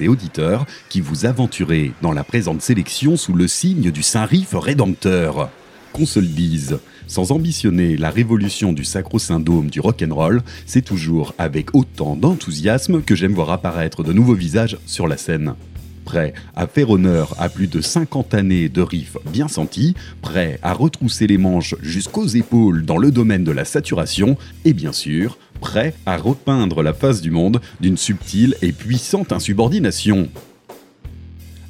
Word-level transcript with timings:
et 0.00 0.08
auditeurs, 0.08 0.66
qui 0.88 1.00
vous 1.00 1.26
aventurez 1.26 1.92
dans 2.02 2.12
la 2.12 2.24
présente 2.24 2.62
sélection 2.62 3.16
sous 3.16 3.34
le 3.34 3.48
signe 3.48 3.90
du 3.90 4.02
Saint-Rif 4.02 4.54
rédempteur. 4.54 5.50
Qu'on 5.92 6.06
se 6.06 6.20
le 6.20 6.26
dise, 6.26 6.78
sans 7.06 7.32
ambitionner 7.32 7.96
la 7.96 8.10
révolution 8.10 8.72
du 8.72 8.84
sacro-saint 8.84 9.40
du 9.40 9.80
rock'n'roll, 9.80 10.42
c'est 10.66 10.84
toujours 10.84 11.34
avec 11.38 11.74
autant 11.74 12.16
d'enthousiasme 12.16 13.02
que 13.02 13.14
j'aime 13.14 13.32
voir 13.32 13.50
apparaître 13.50 14.02
de 14.02 14.12
nouveaux 14.12 14.34
visages 14.34 14.78
sur 14.86 15.06
la 15.08 15.16
scène. 15.16 15.54
Prêt 16.04 16.32
à 16.56 16.66
faire 16.66 16.88
honneur 16.88 17.34
à 17.38 17.50
plus 17.50 17.66
de 17.66 17.82
50 17.82 18.32
années 18.32 18.70
de 18.70 18.80
riffs 18.80 19.18
bien 19.30 19.48
sentis, 19.48 19.94
prêt 20.22 20.58
à 20.62 20.72
retrousser 20.72 21.26
les 21.26 21.36
manches 21.36 21.74
jusqu'aux 21.82 22.26
épaules 22.26 22.86
dans 22.86 22.96
le 22.96 23.10
domaine 23.10 23.44
de 23.44 23.52
la 23.52 23.66
saturation, 23.66 24.38
et 24.64 24.72
bien 24.72 24.92
sûr, 24.92 25.36
prêt 25.58 25.94
à 26.06 26.16
repeindre 26.16 26.82
la 26.82 26.94
face 26.94 27.20
du 27.20 27.30
monde 27.30 27.60
d'une 27.80 27.96
subtile 27.96 28.56
et 28.62 28.72
puissante 28.72 29.32
insubordination. 29.32 30.28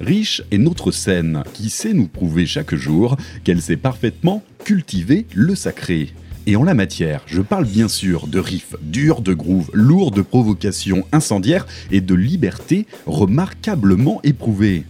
Riche 0.00 0.42
est 0.50 0.58
notre 0.58 0.92
scène 0.92 1.42
qui 1.54 1.70
sait 1.70 1.92
nous 1.92 2.06
prouver 2.06 2.46
chaque 2.46 2.74
jour 2.74 3.16
qu'elle 3.42 3.60
sait 3.60 3.76
parfaitement 3.76 4.44
cultiver 4.64 5.26
le 5.34 5.54
sacré. 5.54 6.12
Et 6.46 6.56
en 6.56 6.62
la 6.62 6.74
matière, 6.74 7.22
je 7.26 7.42
parle 7.42 7.66
bien 7.66 7.88
sûr 7.88 8.26
de 8.26 8.38
riffs 8.38 8.76
durs, 8.80 9.20
de 9.20 9.34
grooves 9.34 9.70
lourds, 9.74 10.12
de 10.12 10.22
provocations 10.22 11.04
incendiaires 11.12 11.66
et 11.90 12.00
de 12.00 12.14
liberté 12.14 12.86
remarquablement 13.06 14.20
éprouvée. 14.22 14.84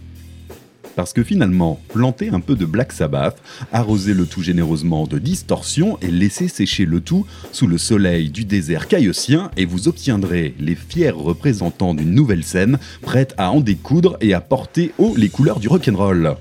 Parce 0.99 1.13
que 1.13 1.23
finalement, 1.23 1.79
planter 1.93 2.27
un 2.27 2.41
peu 2.41 2.57
de 2.57 2.65
Black 2.65 2.91
Sabbath, 2.91 3.41
arroser 3.71 4.13
le 4.13 4.25
tout 4.25 4.41
généreusement 4.41 5.07
de 5.07 5.17
distorsion 5.17 5.97
et 6.01 6.11
laisser 6.11 6.49
sécher 6.49 6.83
le 6.83 6.99
tout 6.99 7.25
sous 7.53 7.67
le 7.67 7.77
soleil 7.77 8.29
du 8.29 8.43
désert 8.43 8.89
caïotien 8.89 9.49
et 9.55 9.63
vous 9.63 9.87
obtiendrez 9.87 10.55
les 10.59 10.75
fiers 10.75 11.11
représentants 11.11 11.93
d'une 11.93 12.13
nouvelle 12.13 12.43
scène 12.43 12.79
prête 13.01 13.33
à 13.37 13.49
en 13.51 13.61
découdre 13.61 14.17
et 14.19 14.33
à 14.33 14.41
porter 14.41 14.91
haut 14.97 15.13
les 15.15 15.29
couleurs 15.29 15.61
du 15.61 15.69
rock'n'roll. 15.69 16.35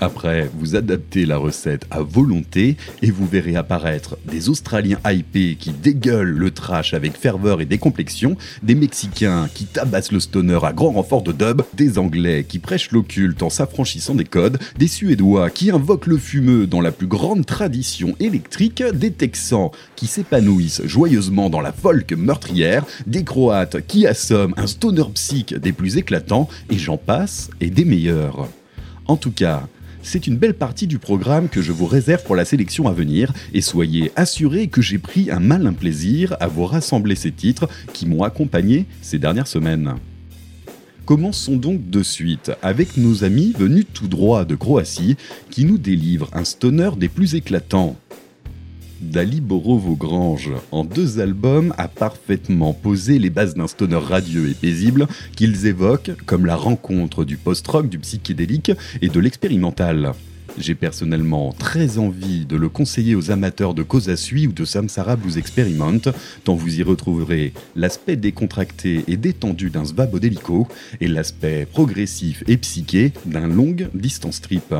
Après, 0.00 0.50
vous 0.58 0.74
adaptez 0.74 1.24
la 1.24 1.36
recette 1.36 1.86
à 1.90 2.02
volonté 2.02 2.76
et 3.02 3.10
vous 3.10 3.26
verrez 3.26 3.56
apparaître 3.56 4.18
des 4.26 4.48
Australiens 4.48 4.98
hypés 5.06 5.56
qui 5.58 5.70
dégueulent 5.70 6.36
le 6.36 6.50
trash 6.50 6.94
avec 6.94 7.16
ferveur 7.16 7.60
et 7.60 7.64
décomplexion, 7.64 8.36
des 8.62 8.74
Mexicains 8.74 9.48
qui 9.54 9.66
tabassent 9.66 10.12
le 10.12 10.20
stoner 10.20 10.58
à 10.62 10.72
grand 10.72 10.92
renfort 10.92 11.22
de 11.22 11.32
dub, 11.32 11.62
des 11.74 11.98
Anglais 11.98 12.44
qui 12.48 12.58
prêchent 12.58 12.90
l'occulte 12.90 13.42
en 13.42 13.50
s'affranchissant 13.50 14.14
des 14.14 14.24
codes, 14.24 14.58
des 14.78 14.88
Suédois 14.88 15.50
qui 15.50 15.70
invoquent 15.70 16.08
le 16.08 16.18
fumeux 16.18 16.66
dans 16.66 16.80
la 16.80 16.92
plus 16.92 17.06
grande 17.06 17.46
tradition 17.46 18.16
électrique, 18.18 18.82
des 18.94 19.12
Texans 19.12 19.70
qui 19.94 20.06
s'épanouissent 20.06 20.82
joyeusement 20.84 21.50
dans 21.50 21.60
la 21.60 21.72
folk 21.72 22.12
meurtrière, 22.12 22.84
des 23.06 23.22
Croates 23.22 23.86
qui 23.86 24.06
assomment 24.06 24.54
un 24.56 24.66
stoner 24.66 25.04
psych 25.14 25.54
des 25.54 25.72
plus 25.72 25.96
éclatants, 25.96 26.48
et 26.70 26.78
j'en 26.78 26.96
passe, 26.96 27.50
et 27.60 27.70
des 27.70 27.84
meilleurs. 27.84 28.48
En 29.06 29.16
tout 29.16 29.30
cas, 29.30 29.68
c'est 30.04 30.26
une 30.26 30.36
belle 30.36 30.54
partie 30.54 30.86
du 30.86 30.98
programme 30.98 31.48
que 31.48 31.62
je 31.62 31.72
vous 31.72 31.86
réserve 31.86 32.22
pour 32.22 32.36
la 32.36 32.44
sélection 32.44 32.86
à 32.86 32.92
venir, 32.92 33.32
et 33.52 33.62
soyez 33.62 34.12
assurés 34.14 34.68
que 34.68 34.82
j'ai 34.82 34.98
pris 34.98 35.30
un 35.30 35.40
malin 35.40 35.72
plaisir 35.72 36.36
à 36.38 36.46
vous 36.46 36.66
rassembler 36.66 37.16
ces 37.16 37.32
titres 37.32 37.68
qui 37.92 38.06
m'ont 38.06 38.22
accompagné 38.22 38.86
ces 39.02 39.18
dernières 39.18 39.48
semaines. 39.48 39.94
Commençons 41.06 41.56
donc 41.56 41.90
de 41.90 42.02
suite 42.02 42.52
avec 42.62 42.96
nos 42.96 43.24
amis 43.24 43.52
venus 43.58 43.84
tout 43.92 44.08
droit 44.08 44.44
de 44.44 44.54
Croatie 44.54 45.16
qui 45.50 45.64
nous 45.64 45.76
délivrent 45.76 46.30
un 46.32 46.44
stoner 46.44 46.90
des 46.96 47.08
plus 47.08 47.34
éclatants. 47.34 47.96
Dali 49.10 49.40
Borovo-Grange, 49.40 50.50
en 50.72 50.84
deux 50.84 51.20
albums, 51.20 51.74
a 51.78 51.88
parfaitement 51.88 52.72
posé 52.72 53.18
les 53.18 53.30
bases 53.30 53.54
d'un 53.54 53.66
stoner 53.66 53.96
radieux 53.96 54.48
et 54.48 54.54
paisible 54.54 55.06
qu'ils 55.36 55.66
évoquent 55.66 56.12
comme 56.26 56.46
la 56.46 56.56
rencontre 56.56 57.24
du 57.24 57.36
post-rock, 57.36 57.88
du 57.88 57.98
psychédélique 57.98 58.72
et 59.02 59.08
de 59.08 59.20
l'expérimental. 59.20 60.12
J'ai 60.56 60.74
personnellement 60.74 61.52
très 61.52 61.98
envie 61.98 62.46
de 62.46 62.56
le 62.56 62.68
conseiller 62.68 63.16
aux 63.16 63.30
amateurs 63.30 63.74
de 63.74 63.82
Kosasui 63.82 64.46
ou 64.46 64.52
de 64.52 64.64
Samsara 64.64 65.16
Blues 65.16 65.36
Experiment, 65.36 66.00
tant 66.44 66.54
vous 66.54 66.78
y 66.78 66.82
retrouverez 66.82 67.52
l'aspect 67.74 68.16
décontracté 68.16 69.04
et 69.08 69.16
détendu 69.16 69.70
d'un 69.70 69.84
svabodelico 69.84 70.68
et 71.00 71.08
l'aspect 71.08 71.66
progressif 71.66 72.44
et 72.46 72.56
psyché 72.56 73.12
d'un 73.26 73.48
long 73.48 73.74
distance 73.94 74.40
trip. 74.40 74.72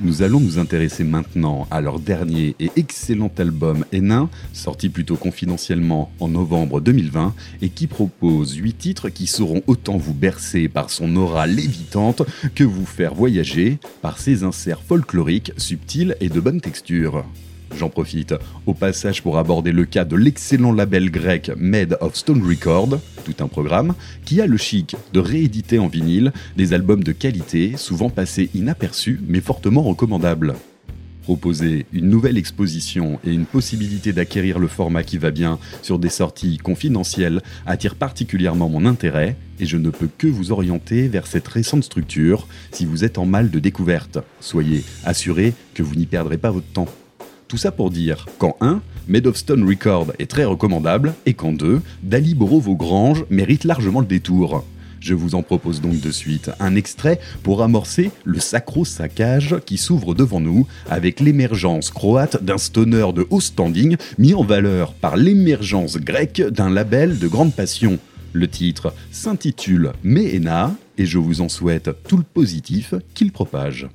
Nous 0.00 0.22
allons 0.22 0.38
nous 0.38 0.60
intéresser 0.60 1.02
maintenant 1.02 1.66
à 1.72 1.80
leur 1.80 1.98
dernier 1.98 2.54
et 2.60 2.70
excellent 2.76 3.32
album 3.36 3.84
Hénin, 3.90 4.30
sorti 4.52 4.90
plutôt 4.90 5.16
confidentiellement 5.16 6.12
en 6.20 6.28
novembre 6.28 6.80
2020, 6.80 7.34
et 7.62 7.68
qui 7.68 7.88
propose 7.88 8.54
8 8.54 8.74
titres 8.74 9.08
qui 9.08 9.26
sauront 9.26 9.62
autant 9.66 9.96
vous 9.96 10.14
bercer 10.14 10.68
par 10.68 10.90
son 10.90 11.16
aura 11.16 11.48
lévitante 11.48 12.22
que 12.54 12.62
vous 12.62 12.86
faire 12.86 13.12
voyager 13.12 13.78
par 14.00 14.18
ses 14.18 14.44
inserts 14.44 14.84
folkloriques, 14.84 15.50
subtils 15.56 16.16
et 16.20 16.28
de 16.28 16.38
bonne 16.38 16.60
texture. 16.60 17.24
J'en 17.76 17.88
profite 17.88 18.34
au 18.66 18.74
passage 18.74 19.22
pour 19.22 19.38
aborder 19.38 19.72
le 19.72 19.84
cas 19.84 20.04
de 20.04 20.16
l'excellent 20.16 20.72
label 20.72 21.10
grec 21.10 21.50
Made 21.56 21.96
of 22.00 22.16
Stone 22.16 22.42
Record, 22.42 22.98
tout 23.24 23.34
un 23.40 23.48
programme, 23.48 23.94
qui 24.24 24.40
a 24.40 24.46
le 24.46 24.56
chic 24.56 24.96
de 25.12 25.20
rééditer 25.20 25.78
en 25.78 25.88
vinyle 25.88 26.32
des 26.56 26.72
albums 26.72 27.04
de 27.04 27.12
qualité, 27.12 27.74
souvent 27.76 28.10
passés 28.10 28.50
inaperçus 28.54 29.20
mais 29.28 29.40
fortement 29.40 29.82
recommandables. 29.82 30.54
Proposer 31.22 31.84
une 31.92 32.08
nouvelle 32.08 32.38
exposition 32.38 33.20
et 33.22 33.32
une 33.32 33.44
possibilité 33.44 34.14
d'acquérir 34.14 34.58
le 34.58 34.66
format 34.66 35.02
qui 35.02 35.18
va 35.18 35.30
bien 35.30 35.58
sur 35.82 35.98
des 35.98 36.08
sorties 36.08 36.56
confidentielles 36.56 37.42
attire 37.66 37.96
particulièrement 37.96 38.70
mon 38.70 38.86
intérêt 38.86 39.36
et 39.60 39.66
je 39.66 39.76
ne 39.76 39.90
peux 39.90 40.08
que 40.08 40.26
vous 40.26 40.52
orienter 40.52 41.06
vers 41.06 41.26
cette 41.26 41.46
récente 41.46 41.84
structure 41.84 42.48
si 42.72 42.86
vous 42.86 43.04
êtes 43.04 43.18
en 43.18 43.26
mal 43.26 43.50
de 43.50 43.58
découverte. 43.58 44.18
Soyez 44.40 44.84
assurés 45.04 45.52
que 45.74 45.82
vous 45.82 45.96
n'y 45.96 46.06
perdrez 46.06 46.38
pas 46.38 46.50
votre 46.50 46.72
temps. 46.72 46.88
Tout 47.48 47.56
ça 47.56 47.72
pour 47.72 47.90
dire 47.90 48.26
qu'en 48.38 48.56
1, 48.60 48.82
Made 49.08 49.26
of 49.26 49.38
Stone 49.38 49.66
Record 49.66 50.12
est 50.18 50.30
très 50.30 50.44
recommandable 50.44 51.14
et 51.24 51.32
qu'en 51.32 51.52
2, 51.52 51.80
Dali 52.02 52.34
Borovo 52.34 52.76
Grange 52.76 53.24
mérite 53.30 53.64
largement 53.64 54.00
le 54.00 54.06
détour. 54.06 54.66
Je 55.00 55.14
vous 55.14 55.34
en 55.34 55.42
propose 55.42 55.80
donc 55.80 55.98
de 55.98 56.10
suite 56.10 56.50
un 56.60 56.74
extrait 56.74 57.18
pour 57.42 57.62
amorcer 57.62 58.10
le 58.24 58.38
sacro-saccage 58.38 59.56
qui 59.64 59.78
s'ouvre 59.78 60.14
devant 60.14 60.40
nous 60.40 60.66
avec 60.90 61.20
l'émergence 61.20 61.90
croate 61.90 62.44
d'un 62.44 62.58
stoner 62.58 63.12
de 63.14 63.26
haut 63.30 63.40
standing 63.40 63.96
mis 64.18 64.34
en 64.34 64.44
valeur 64.44 64.92
par 64.92 65.16
l'émergence 65.16 65.96
grecque 65.96 66.42
d'un 66.42 66.68
label 66.68 67.18
de 67.18 67.28
grande 67.28 67.54
passion. 67.54 67.98
Le 68.34 68.46
titre 68.46 68.92
s'intitule 69.10 69.92
Mehena 70.02 70.74
et 70.98 71.06
je 71.06 71.16
vous 71.16 71.40
en 71.40 71.48
souhaite 71.48 71.90
tout 72.06 72.18
le 72.18 72.24
positif 72.24 72.92
qu'il 73.14 73.32
propage. 73.32 73.88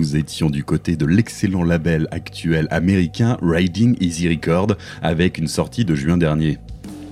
Nous 0.00 0.16
étions 0.16 0.48
du 0.48 0.64
côté 0.64 0.96
de 0.96 1.04
l'excellent 1.04 1.62
label 1.62 2.08
actuel 2.10 2.68
américain 2.70 3.36
Riding 3.42 3.98
Easy 4.00 4.30
Record 4.30 4.68
avec 5.02 5.36
une 5.36 5.46
sortie 5.46 5.84
de 5.84 5.94
juin 5.94 6.16
dernier. 6.16 6.56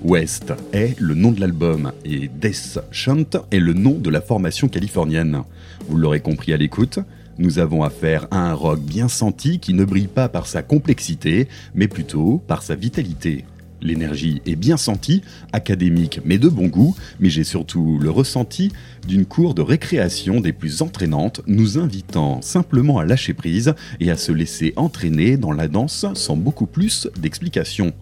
West 0.02 0.54
est 0.72 0.98
le 0.98 1.14
nom 1.14 1.30
de 1.30 1.38
l'album 1.38 1.92
et 2.06 2.28
Death 2.28 2.78
Shunt 2.90 3.42
est 3.50 3.58
le 3.58 3.74
nom 3.74 3.92
de 3.92 4.08
la 4.08 4.22
formation 4.22 4.68
californienne. 4.68 5.42
Vous 5.86 5.98
l'aurez 5.98 6.20
compris 6.20 6.54
à 6.54 6.56
l'écoute, 6.56 6.98
nous 7.36 7.58
avons 7.58 7.82
affaire 7.82 8.26
à 8.30 8.48
un 8.48 8.54
rock 8.54 8.80
bien 8.80 9.08
senti 9.08 9.58
qui 9.58 9.74
ne 9.74 9.84
brille 9.84 10.08
pas 10.08 10.30
par 10.30 10.46
sa 10.46 10.62
complexité, 10.62 11.46
mais 11.74 11.88
plutôt 11.88 12.42
par 12.46 12.62
sa 12.62 12.74
vitalité. 12.74 13.44
L'énergie 13.80 14.42
est 14.46 14.56
bien 14.56 14.76
sentie, 14.76 15.22
académique 15.52 16.20
mais 16.24 16.38
de 16.38 16.48
bon 16.48 16.66
goût, 16.66 16.96
mais 17.20 17.30
j'ai 17.30 17.44
surtout 17.44 17.98
le 18.00 18.10
ressenti 18.10 18.72
d'une 19.06 19.24
cour 19.24 19.54
de 19.54 19.62
récréation 19.62 20.40
des 20.40 20.52
plus 20.52 20.82
entraînantes, 20.82 21.40
nous 21.46 21.78
invitant 21.78 22.42
simplement 22.42 22.98
à 22.98 23.04
lâcher 23.04 23.34
prise 23.34 23.74
et 24.00 24.10
à 24.10 24.16
se 24.16 24.32
laisser 24.32 24.72
entraîner 24.76 25.36
dans 25.36 25.52
la 25.52 25.68
danse 25.68 26.06
sans 26.14 26.36
beaucoup 26.36 26.66
plus 26.66 27.08
d'explications. 27.18 27.92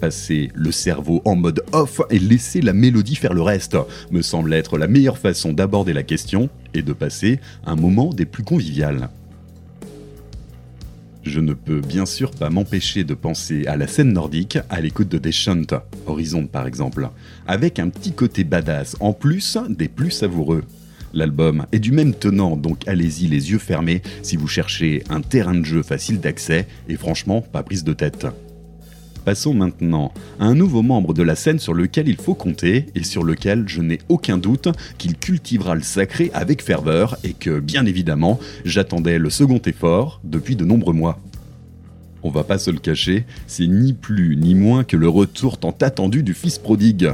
Passer 0.00 0.50
le 0.54 0.70
cerveau 0.72 1.22
en 1.24 1.36
mode 1.36 1.64
off 1.72 2.02
et 2.10 2.18
laisser 2.18 2.60
la 2.60 2.72
mélodie 2.72 3.14
faire 3.14 3.32
le 3.32 3.42
reste 3.42 3.76
me 4.10 4.22
semble 4.22 4.52
être 4.52 4.76
la 4.76 4.88
meilleure 4.88 5.18
façon 5.18 5.52
d'aborder 5.52 5.92
la 5.92 6.02
question 6.02 6.50
et 6.74 6.82
de 6.82 6.92
passer 6.92 7.40
un 7.64 7.76
moment 7.76 8.12
des 8.12 8.26
plus 8.26 8.44
conviviales 8.44 9.08
je 11.24 11.40
ne 11.40 11.54
peux 11.54 11.80
bien 11.80 12.06
sûr 12.06 12.30
pas 12.30 12.50
m'empêcher 12.50 13.04
de 13.04 13.14
penser 13.14 13.66
à 13.66 13.76
la 13.76 13.86
scène 13.86 14.12
nordique 14.12 14.58
à 14.70 14.80
l'écoute 14.80 15.08
de 15.08 15.18
Deschant, 15.18 15.62
Horizon 16.06 16.46
par 16.46 16.66
exemple, 16.66 17.08
avec 17.46 17.78
un 17.78 17.88
petit 17.88 18.12
côté 18.12 18.44
badass 18.44 18.96
en 19.00 19.12
plus 19.12 19.58
des 19.68 19.88
plus 19.88 20.10
savoureux. 20.10 20.64
L'album 21.12 21.66
est 21.72 21.78
du 21.78 21.92
même 21.92 22.12
tenant, 22.12 22.56
donc 22.56 22.86
allez-y 22.88 23.28
les 23.28 23.52
yeux 23.52 23.58
fermés 23.58 24.02
si 24.22 24.36
vous 24.36 24.48
cherchez 24.48 25.04
un 25.08 25.20
terrain 25.20 25.54
de 25.54 25.64
jeu 25.64 25.82
facile 25.82 26.20
d'accès 26.20 26.66
et 26.88 26.96
franchement 26.96 27.40
pas 27.40 27.62
prise 27.62 27.84
de 27.84 27.92
tête. 27.92 28.26
Passons 29.24 29.54
maintenant 29.54 30.12
à 30.38 30.44
un 30.44 30.54
nouveau 30.54 30.82
membre 30.82 31.14
de 31.14 31.22
la 31.22 31.34
scène 31.34 31.58
sur 31.58 31.72
lequel 31.72 32.08
il 32.08 32.16
faut 32.16 32.34
compter 32.34 32.86
et 32.94 33.04
sur 33.04 33.24
lequel 33.24 33.64
je 33.66 33.80
n'ai 33.80 34.00
aucun 34.10 34.36
doute 34.36 34.68
qu'il 34.98 35.16
cultivera 35.16 35.74
le 35.74 35.82
sacré 35.82 36.30
avec 36.34 36.62
ferveur 36.62 37.16
et 37.24 37.32
que, 37.32 37.58
bien 37.58 37.86
évidemment, 37.86 38.38
j'attendais 38.66 39.18
le 39.18 39.30
second 39.30 39.62
effort 39.64 40.20
depuis 40.24 40.56
de 40.56 40.66
nombreux 40.66 40.92
mois. 40.92 41.18
On 42.22 42.28
va 42.28 42.44
pas 42.44 42.58
se 42.58 42.70
le 42.70 42.78
cacher, 42.78 43.24
c'est 43.46 43.66
ni 43.66 43.94
plus 43.94 44.36
ni 44.36 44.54
moins 44.54 44.84
que 44.84 44.98
le 44.98 45.08
retour 45.08 45.56
tant 45.56 45.76
attendu 45.80 46.22
du 46.22 46.34
fils 46.34 46.58
prodigue. 46.58 47.10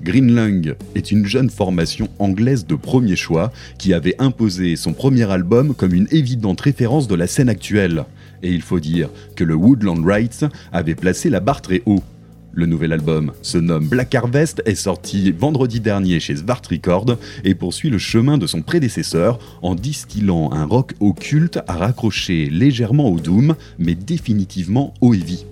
Greenlung 0.00 0.76
est 0.94 1.10
une 1.10 1.26
jeune 1.26 1.50
formation 1.50 2.08
anglaise 2.20 2.66
de 2.66 2.76
premier 2.76 3.16
choix 3.16 3.52
qui 3.78 3.94
avait 3.94 4.14
imposé 4.20 4.76
son 4.76 4.92
premier 4.92 5.28
album 5.28 5.74
comme 5.74 5.92
une 5.92 6.06
évidente 6.12 6.60
référence 6.60 7.08
de 7.08 7.16
la 7.16 7.26
scène 7.26 7.48
actuelle. 7.48 8.04
Et 8.42 8.52
il 8.52 8.62
faut 8.62 8.80
dire 8.80 9.08
que 9.36 9.44
le 9.44 9.54
Woodland 9.54 10.04
Rights 10.04 10.44
avait 10.72 10.94
placé 10.94 11.30
la 11.30 11.40
barre 11.40 11.62
très 11.62 11.82
haut. 11.86 12.02
Le 12.52 12.66
nouvel 12.66 12.92
album 12.92 13.32
se 13.42 13.58
nomme 13.58 13.86
Black 13.86 14.14
Harvest, 14.14 14.62
est 14.64 14.74
sorti 14.74 15.30
vendredi 15.30 15.80
dernier 15.80 16.18
chez 16.18 16.34
Svart 16.36 16.62
Records 16.68 17.16
et 17.44 17.54
poursuit 17.54 17.90
le 17.90 17.98
chemin 17.98 18.36
de 18.38 18.46
son 18.46 18.62
prédécesseur 18.62 19.38
en 19.62 19.74
distillant 19.74 20.50
un 20.52 20.64
rock 20.64 20.94
occulte 20.98 21.60
à 21.68 21.74
raccrocher 21.74 22.48
légèrement 22.50 23.10
au 23.10 23.20
doom, 23.20 23.54
mais 23.78 23.94
définitivement 23.94 24.94
au 25.00 25.14
heavy. 25.14 25.44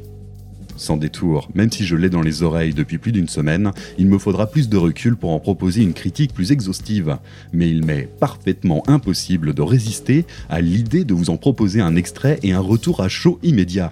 Sans 0.77 0.97
détour, 0.97 1.49
même 1.55 1.73
si 1.73 1.87
je 1.87 1.97
l'ai 1.97 2.11
dans 2.11 2.21
les 2.21 2.43
oreilles 2.43 2.75
depuis 2.75 2.99
plus 2.99 3.13
d'une 3.13 3.29
semaine, 3.29 3.71
il 3.99 4.07
me 4.07 4.19
faudra 4.19 4.47
plus 4.47 4.69
de 4.69 4.77
recul 4.77 5.17
pour 5.17 5.31
en 5.31 5.41
proposer 5.41 5.83
une 5.83 5.95
critique 5.95 6.35
plus 6.35 6.53
exhaustive. 6.53 7.17
Mais 7.53 7.71
il 7.71 7.85
m'est 7.85 8.09
parfaitement 8.21 8.83
impossible 8.87 9.55
de 9.55 9.63
résister 9.63 10.27
à 10.51 10.61
l'idée 10.61 11.05
de 11.05 11.15
vous 11.15 11.31
en 11.31 11.39
proposer 11.39 11.81
un 11.81 11.97
extrait 11.97 12.39
et 12.43 12.53
un 12.53 12.61
retour 12.61 13.01
à 13.01 13.09
chaud 13.09 13.39
immédiat. 13.43 13.91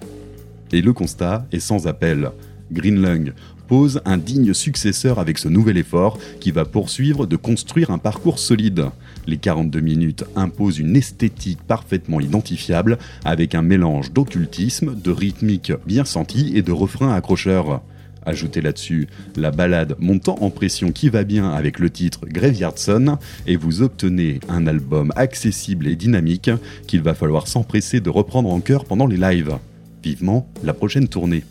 Et 0.71 0.81
le 0.81 0.93
constat 0.93 1.47
est 1.51 1.59
sans 1.59 1.87
appel. 1.87 2.31
Greenlung 2.71 3.33
pose 3.67 4.01
un 4.05 4.17
digne 4.17 4.53
successeur 4.53 5.19
avec 5.19 5.37
ce 5.37 5.47
nouvel 5.47 5.77
effort 5.77 6.19
qui 6.39 6.51
va 6.51 6.65
poursuivre 6.65 7.25
de 7.25 7.35
construire 7.35 7.89
un 7.89 7.97
parcours 7.97 8.39
solide. 8.39 8.85
Les 9.27 9.37
42 9.37 9.79
minutes 9.79 10.23
imposent 10.35 10.79
une 10.79 10.95
esthétique 10.95 11.61
parfaitement 11.63 12.19
identifiable 12.19 12.97
avec 13.23 13.55
un 13.55 13.61
mélange 13.61 14.11
d'occultisme, 14.13 14.95
de 14.95 15.11
rythmique 15.11 15.73
bien 15.85 16.05
sentie 16.05 16.53
et 16.55 16.61
de 16.61 16.71
refrains 16.71 17.13
accrocheurs. 17.13 17.81
Ajoutez 18.25 18.61
là-dessus 18.61 19.07
la 19.35 19.51
balade 19.51 19.95
montant 19.99 20.37
en 20.41 20.49
pression 20.49 20.91
qui 20.91 21.09
va 21.09 21.23
bien 21.23 21.51
avec 21.51 21.79
le 21.79 21.89
titre 21.91 22.21
Graveyard 22.27 22.77
Sun 22.77 23.17
et 23.45 23.55
vous 23.55 23.83
obtenez 23.83 24.39
un 24.49 24.65
album 24.65 25.13
accessible 25.15 25.87
et 25.87 25.95
dynamique 25.95 26.49
qu'il 26.87 27.01
va 27.01 27.13
falloir 27.13 27.47
s'empresser 27.47 27.99
de 27.99 28.09
reprendre 28.09 28.49
en 28.49 28.59
chœur 28.61 28.85
pendant 28.85 29.05
les 29.05 29.17
lives. 29.17 29.57
Vivement 30.03 30.47
la 30.63 30.73
prochaine 30.73 31.07
tournée. 31.07 31.43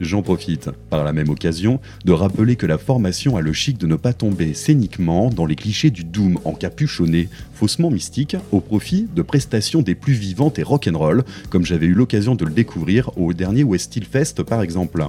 J'en 0.00 0.22
profite, 0.22 0.70
par 0.90 1.04
la 1.04 1.12
même 1.12 1.28
occasion, 1.28 1.80
de 2.04 2.12
rappeler 2.12 2.56
que 2.56 2.66
la 2.66 2.78
formation 2.78 3.36
a 3.36 3.40
le 3.40 3.52
chic 3.52 3.78
de 3.78 3.86
ne 3.86 3.94
pas 3.94 4.12
tomber 4.12 4.52
scéniquement 4.52 5.30
dans 5.30 5.46
les 5.46 5.54
clichés 5.54 5.90
du 5.90 6.02
doom 6.02 6.38
encapuchonné, 6.44 7.28
faussement 7.54 7.90
mystique, 7.90 8.36
au 8.50 8.60
profit 8.60 9.06
de 9.14 9.22
prestations 9.22 9.82
des 9.82 9.94
plus 9.94 10.14
vivantes 10.14 10.58
et 10.58 10.64
rock'n'roll, 10.64 11.22
comme 11.48 11.64
j'avais 11.64 11.86
eu 11.86 11.94
l'occasion 11.94 12.34
de 12.34 12.44
le 12.44 12.50
découvrir 12.50 13.16
au 13.16 13.32
dernier 13.32 13.62
West 13.62 13.86
Steel 13.86 14.04
Fest 14.04 14.42
par 14.42 14.62
exemple. 14.62 15.04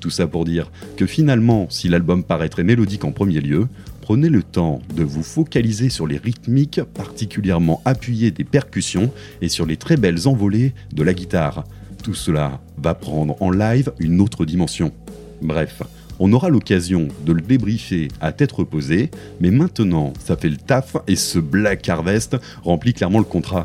Tout 0.00 0.10
ça 0.10 0.26
pour 0.26 0.44
dire 0.44 0.70
que 0.96 1.06
finalement, 1.06 1.66
si 1.70 1.88
l'album 1.88 2.24
paraîtrait 2.24 2.64
mélodique 2.64 3.04
en 3.04 3.12
premier 3.12 3.40
lieu, 3.40 3.68
prenez 4.00 4.28
le 4.28 4.42
temps 4.42 4.80
de 4.94 5.02
vous 5.02 5.22
focaliser 5.22 5.88
sur 5.88 6.06
les 6.06 6.18
rythmiques 6.18 6.80
particulièrement 6.94 7.82
appuyées 7.84 8.30
des 8.30 8.44
percussions 8.44 9.10
et 9.40 9.48
sur 9.48 9.64
les 9.66 9.76
très 9.76 9.96
belles 9.96 10.28
envolées 10.28 10.74
de 10.92 11.02
la 11.02 11.14
guitare 11.14 11.64
tout 12.04 12.14
cela 12.14 12.60
va 12.76 12.94
prendre 12.94 13.34
en 13.40 13.50
live 13.50 13.90
une 13.98 14.20
autre 14.20 14.44
dimension. 14.44 14.92
Bref, 15.40 15.82
on 16.18 16.32
aura 16.34 16.50
l'occasion 16.50 17.08
de 17.24 17.32
le 17.32 17.40
débriefer 17.40 18.08
à 18.20 18.30
tête 18.30 18.52
reposée, 18.52 19.10
mais 19.40 19.50
maintenant 19.50 20.12
ça 20.20 20.36
fait 20.36 20.50
le 20.50 20.58
taf 20.58 20.98
et 21.08 21.16
ce 21.16 21.38
Black 21.38 21.88
Harvest 21.88 22.36
remplit 22.62 22.92
clairement 22.92 23.20
le 23.20 23.24
contrat. 23.24 23.64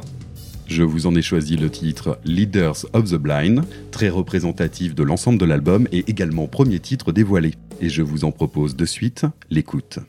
Je 0.67 0.83
vous 0.83 1.05
en 1.05 1.15
ai 1.15 1.21
choisi 1.21 1.57
le 1.57 1.69
titre 1.69 2.17
Leaders 2.23 2.85
of 2.93 3.11
the 3.11 3.15
Blind, 3.15 3.63
très 3.91 4.07
représentatif 4.07 4.95
de 4.95 5.03
l'ensemble 5.03 5.37
de 5.37 5.45
l'album 5.45 5.87
et 5.91 6.05
également 6.07 6.47
premier 6.47 6.79
titre 6.79 7.11
dévoilé. 7.11 7.55
Et 7.81 7.89
je 7.89 8.03
vous 8.03 8.23
en 8.23 8.31
propose 8.31 8.75
de 8.75 8.85
suite 8.85 9.25
l'écoute. 9.49 9.99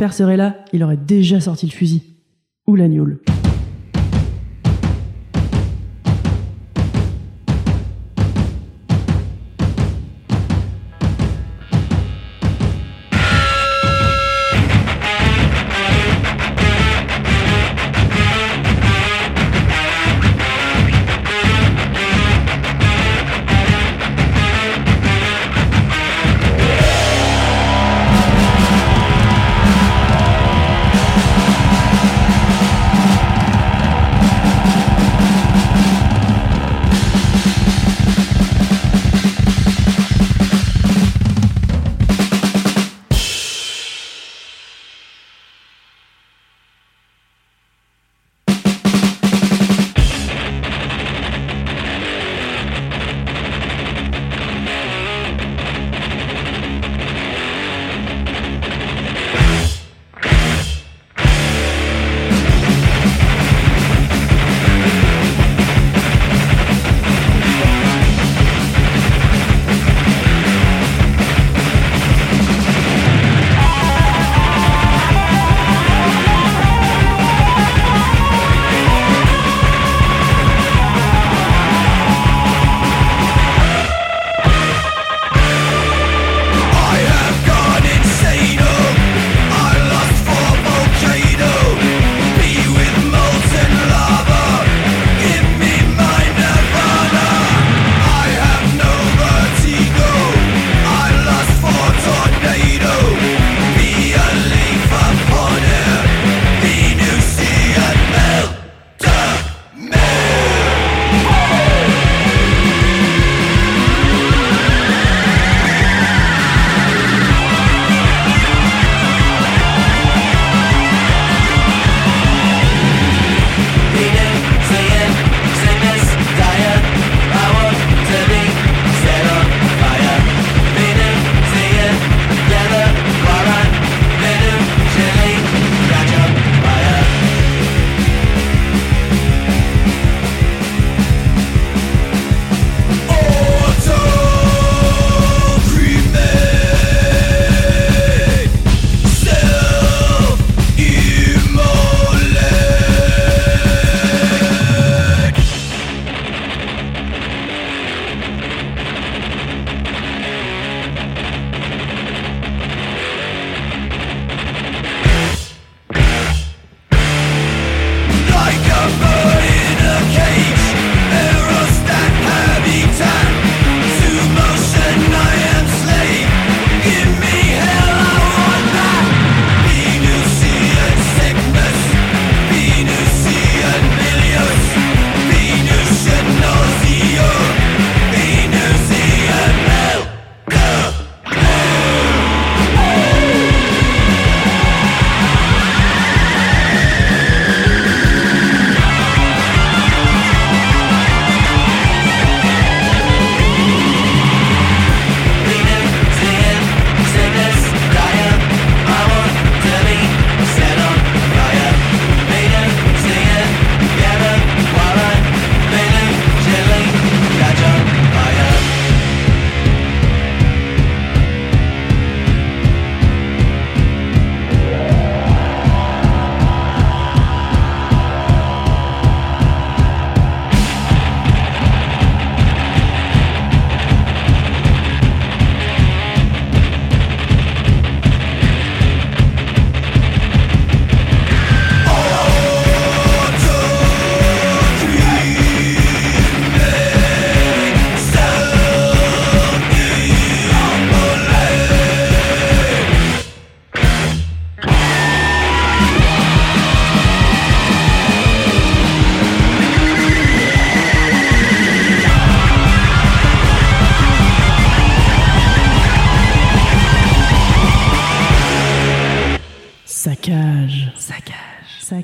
Grand-père 0.00 0.16
serait 0.16 0.38
là, 0.38 0.56
il 0.72 0.82
aurait 0.82 0.96
déjà 0.96 1.40
sorti 1.40 1.66
le 1.66 1.72
fusil. 1.72 2.02
Ou 2.66 2.74
la 2.74 2.88
gnôle. 2.88 3.20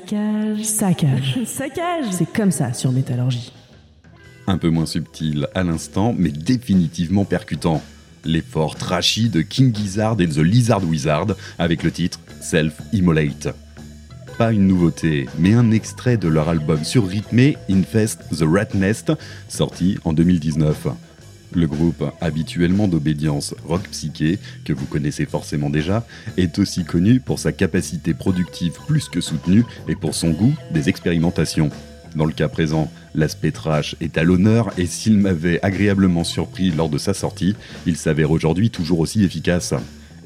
Saccage. 0.07 0.63
Saccage. 0.63 1.39
Saccage. 1.45 2.05
C'est 2.11 2.31
comme 2.31 2.51
ça 2.51 2.71
sur 2.71 2.93
Métallurgie. 2.93 3.51
Un 4.47 4.57
peu 4.57 4.69
moins 4.69 4.85
subtil 4.85 5.47
à 5.53 5.63
l'instant, 5.63 6.15
mais 6.17 6.29
définitivement 6.29 7.25
percutant. 7.25 7.81
L'effort 8.23 8.75
trashy 8.75 9.27
de 9.27 9.41
King 9.41 9.75
Gizzard 9.75 10.15
et 10.21 10.27
The 10.27 10.37
Lizard 10.37 10.85
Wizard 10.85 11.27
avec 11.59 11.83
le 11.83 11.91
titre 11.91 12.21
Self-Immolate. 12.39 13.49
Pas 14.37 14.53
une 14.53 14.67
nouveauté, 14.67 15.27
mais 15.39 15.53
un 15.53 15.71
extrait 15.71 16.15
de 16.15 16.29
leur 16.29 16.47
album 16.47 16.85
surrythmé 16.85 17.57
Infest 17.69 18.21
the 18.29 18.43
Rat 18.43 18.75
Nest, 18.75 19.11
sorti 19.49 19.97
en 20.05 20.13
2019. 20.13 20.87
Le 21.57 21.65
groupe, 21.65 22.03
habituellement 22.21 22.87
d'obédience 22.87 23.55
rock 23.65 23.81
psyché, 23.89 24.37
que 24.63 24.73
vous 24.73 24.85
connaissez 24.85 25.25
forcément 25.25 25.71
déjà, 25.71 26.05
est 26.37 26.59
aussi 26.59 26.85
connu 26.85 27.19
pour 27.19 27.39
sa 27.39 27.51
capacité 27.51 28.13
productive 28.13 28.73
plus 28.85 29.09
que 29.09 29.21
soutenue 29.21 29.65
et 29.87 29.95
pour 29.95 30.13
son 30.13 30.29
goût 30.29 30.53
des 30.69 30.87
expérimentations. 30.87 31.71
Dans 32.15 32.25
le 32.25 32.31
cas 32.31 32.47
présent, 32.47 32.91
l'aspect 33.15 33.49
trash 33.49 33.95
est 34.01 34.19
à 34.19 34.23
l'honneur 34.23 34.71
et 34.77 34.85
s'il 34.85 35.17
m'avait 35.17 35.59
agréablement 35.65 36.23
surpris 36.23 36.69
lors 36.69 36.89
de 36.89 36.99
sa 36.99 37.15
sortie, 37.15 37.55
il 37.87 37.97
s'avère 37.97 38.29
aujourd'hui 38.29 38.69
toujours 38.69 38.99
aussi 38.99 39.23
efficace. 39.23 39.73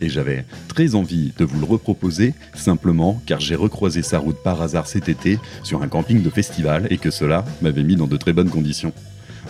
Et 0.01 0.09
j'avais 0.09 0.43
très 0.67 0.95
envie 0.95 1.31
de 1.37 1.45
vous 1.45 1.61
le 1.61 1.65
reproposer, 1.65 2.33
simplement 2.55 3.21
car 3.25 3.39
j'ai 3.39 3.55
recroisé 3.55 4.01
sa 4.01 4.19
route 4.19 4.43
par 4.43 4.61
hasard 4.61 4.85
cet 4.85 5.07
été 5.07 5.39
sur 5.63 5.81
un 5.81 5.87
camping 5.87 6.21
de 6.21 6.29
festival 6.29 6.87
et 6.89 6.97
que 6.97 7.09
cela 7.09 7.45
m'avait 7.61 7.83
mis 7.83 7.95
dans 7.95 8.07
de 8.07 8.17
très 8.17 8.33
bonnes 8.33 8.49
conditions. 8.49 8.91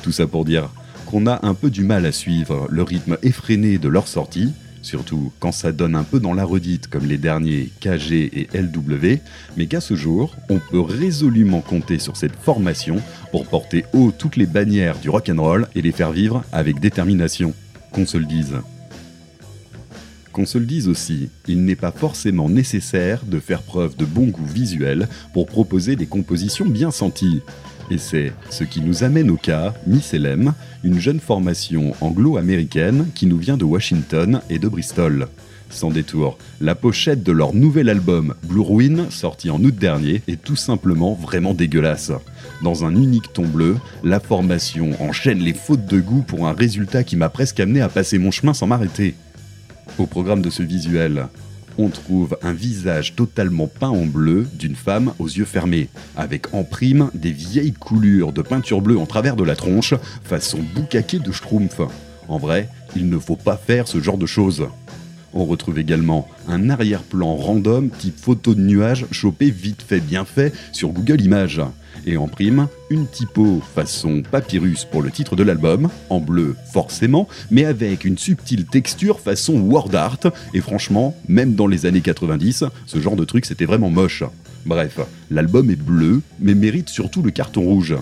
Tout 0.03 0.11
ça 0.11 0.27
pour 0.27 0.45
dire 0.45 0.69
qu'on 1.11 1.27
a 1.27 1.45
un 1.45 1.53
peu 1.53 1.69
du 1.69 1.83
mal 1.83 2.05
à 2.05 2.13
suivre 2.13 2.67
le 2.69 2.83
rythme 2.83 3.17
effréné 3.21 3.77
de 3.77 3.89
leur 3.89 4.07
sortie, 4.07 4.53
surtout 4.81 5.33
quand 5.41 5.51
ça 5.51 5.73
donne 5.73 5.93
un 5.93 6.03
peu 6.03 6.21
dans 6.21 6.33
la 6.33 6.45
redite 6.45 6.87
comme 6.87 7.05
les 7.05 7.17
derniers 7.17 7.69
KG 7.81 8.31
et 8.33 8.47
LW, 8.53 9.19
mais 9.57 9.65
qu'à 9.65 9.81
ce 9.81 9.95
jour, 9.95 10.37
on 10.49 10.59
peut 10.59 10.79
résolument 10.79 11.59
compter 11.59 11.99
sur 11.99 12.15
cette 12.15 12.37
formation 12.37 13.01
pour 13.31 13.45
porter 13.45 13.83
haut 13.91 14.13
toutes 14.17 14.37
les 14.37 14.45
bannières 14.45 14.99
du 14.99 15.09
rock'n'roll 15.09 15.67
et 15.75 15.81
les 15.81 15.91
faire 15.91 16.13
vivre 16.13 16.45
avec 16.53 16.79
détermination. 16.79 17.53
Qu'on 17.91 18.05
se 18.05 18.17
le 18.17 18.25
dise. 18.25 18.55
Qu'on 20.31 20.45
se 20.45 20.57
le 20.57 20.65
dise 20.65 20.87
aussi, 20.87 21.27
il 21.49 21.65
n'est 21.65 21.75
pas 21.75 21.91
forcément 21.91 22.47
nécessaire 22.47 23.25
de 23.25 23.41
faire 23.41 23.63
preuve 23.63 23.97
de 23.97 24.05
bon 24.05 24.27
goût 24.27 24.45
visuel 24.45 25.09
pour 25.33 25.45
proposer 25.45 25.97
des 25.97 26.05
compositions 26.05 26.69
bien 26.69 26.89
senties. 26.89 27.41
Et 27.91 27.97
c'est 27.97 28.31
ce 28.49 28.63
qui 28.63 28.79
nous 28.79 29.03
amène 29.03 29.29
au 29.29 29.35
cas 29.35 29.73
Miss 29.85 30.15
une 30.83 30.99
jeune 30.99 31.19
formation 31.19 31.93
anglo-américaine 31.99 33.07
qui 33.13 33.25
nous 33.25 33.37
vient 33.37 33.57
de 33.57 33.65
Washington 33.65 34.39
et 34.49 34.59
de 34.59 34.69
Bristol. 34.69 35.27
Sans 35.69 35.89
détour, 35.89 36.37
la 36.61 36.73
pochette 36.73 37.21
de 37.21 37.33
leur 37.33 37.53
nouvel 37.53 37.89
album 37.89 38.33
Blue 38.43 38.61
Ruin, 38.61 39.09
sorti 39.09 39.49
en 39.49 39.61
août 39.61 39.75
dernier, 39.75 40.21
est 40.29 40.41
tout 40.41 40.55
simplement 40.55 41.15
vraiment 41.15 41.53
dégueulasse. 41.53 42.13
Dans 42.63 42.85
un 42.85 42.95
unique 42.95 43.33
ton 43.33 43.45
bleu, 43.45 43.75
la 44.05 44.21
formation 44.21 44.91
enchaîne 45.01 45.39
les 45.39 45.53
fautes 45.53 45.85
de 45.85 45.99
goût 45.99 46.21
pour 46.21 46.47
un 46.47 46.53
résultat 46.53 47.03
qui 47.03 47.17
m'a 47.17 47.27
presque 47.27 47.59
amené 47.59 47.81
à 47.81 47.89
passer 47.89 48.19
mon 48.19 48.31
chemin 48.31 48.53
sans 48.53 48.67
m'arrêter. 48.67 49.15
Au 49.97 50.05
programme 50.05 50.41
de 50.41 50.49
ce 50.49 50.63
visuel, 50.63 51.27
on 51.81 51.89
trouve 51.89 52.37
un 52.43 52.53
visage 52.53 53.15
totalement 53.15 53.67
peint 53.67 53.89
en 53.89 54.05
bleu 54.05 54.47
d'une 54.53 54.75
femme 54.75 55.13
aux 55.17 55.27
yeux 55.27 55.45
fermés, 55.45 55.89
avec 56.15 56.53
en 56.53 56.63
prime 56.63 57.09
des 57.15 57.31
vieilles 57.31 57.73
coulures 57.73 58.33
de 58.33 58.41
peinture 58.41 58.81
bleue 58.81 58.99
en 58.99 59.07
travers 59.07 59.35
de 59.35 59.43
la 59.43 59.55
tronche, 59.55 59.95
façon 60.23 60.59
boucaquet 60.75 61.19
de 61.19 61.31
Schtroumpf. 61.31 61.81
En 62.27 62.37
vrai, 62.37 62.69
il 62.95 63.09
ne 63.09 63.17
faut 63.17 63.35
pas 63.35 63.57
faire 63.57 63.87
ce 63.87 63.99
genre 63.99 64.19
de 64.19 64.27
choses. 64.27 64.67
On 65.33 65.45
retrouve 65.45 65.79
également 65.79 66.27
un 66.47 66.69
arrière-plan 66.69 67.35
random 67.35 67.89
type 67.89 68.19
photo 68.19 68.53
de 68.53 68.61
nuage 68.61 69.07
chopé 69.11 69.49
vite 69.49 69.81
fait 69.81 70.01
bien 70.01 70.25
fait 70.25 70.53
sur 70.73 70.89
Google 70.89 71.21
Images. 71.21 71.61
Et 72.05 72.17
en 72.17 72.27
prime, 72.27 72.67
une 72.89 73.07
typo 73.07 73.61
façon 73.75 74.23
papyrus 74.29 74.85
pour 74.85 75.01
le 75.01 75.11
titre 75.11 75.35
de 75.35 75.43
l'album, 75.43 75.89
en 76.09 76.19
bleu 76.19 76.55
forcément, 76.71 77.27
mais 77.51 77.65
avec 77.65 78.05
une 78.05 78.17
subtile 78.17 78.65
texture 78.65 79.19
façon 79.19 79.59
word 79.59 79.93
art. 79.93 80.31
Et 80.53 80.61
franchement, 80.61 81.15
même 81.27 81.53
dans 81.53 81.67
les 81.67 81.85
années 81.85 82.01
90, 82.01 82.65
ce 82.85 82.99
genre 82.99 83.15
de 83.15 83.25
truc 83.25 83.45
c'était 83.45 83.65
vraiment 83.65 83.89
moche. 83.89 84.23
Bref, 84.65 84.99
l'album 85.29 85.69
est 85.69 85.75
bleu, 85.75 86.21
mais 86.39 86.55
mérite 86.55 86.89
surtout 86.89 87.21
le 87.21 87.31
carton 87.31 87.61
rouge. 87.61 87.95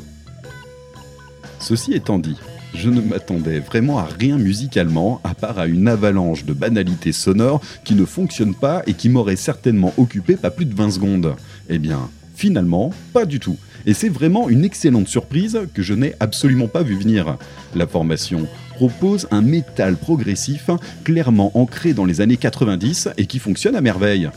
Ceci 1.60 1.94
étant 1.94 2.20
dit, 2.20 2.38
je 2.74 2.90
ne 2.90 3.02
m'attendais 3.02 3.60
vraiment 3.60 4.00
à 4.00 4.06
rien 4.06 4.38
musicalement, 4.38 5.20
à 5.24 5.34
part 5.34 5.60
à 5.60 5.68
une 5.68 5.88
avalanche 5.88 6.46
de 6.46 6.54
banalités 6.54 7.12
sonores 7.12 7.62
qui 7.84 7.96
ne 7.96 8.06
fonctionnent 8.06 8.56
pas 8.56 8.84
et 8.88 8.94
qui 8.94 9.10
m'auraient 9.10 9.36
certainement 9.36 9.94
occupé 9.98 10.36
pas 10.36 10.52
plus 10.52 10.66
de 10.66 10.76
20 10.76 10.92
secondes. 10.92 11.36
Eh 11.68 11.80
bien, 11.80 12.10
finalement, 12.36 12.92
pas 13.14 13.26
du 13.26 13.40
tout. 13.40 13.58
Et 13.86 13.94
c'est 13.94 14.10
vraiment 14.10 14.50
une 14.50 14.64
excellente 14.64 15.08
surprise 15.08 15.60
que 15.74 15.82
je 15.82 15.94
n'ai 15.94 16.14
absolument 16.20 16.68
pas 16.68 16.84
vu 16.84 16.98
venir. 16.98 17.38
La 17.76 17.88
formation 17.88 18.48
propose 18.76 19.28
un 19.32 19.42
métal 19.42 19.98
progressif 19.98 20.70
clairement 21.04 21.52
ancré 21.58 21.94
dans 21.94 22.06
les 22.06 22.22
années 22.22 22.38
90 22.38 23.10
et 23.18 23.26
qui 23.26 23.40
fonctionne 23.40 23.76
à 23.76 23.82
merveille. 23.82 24.30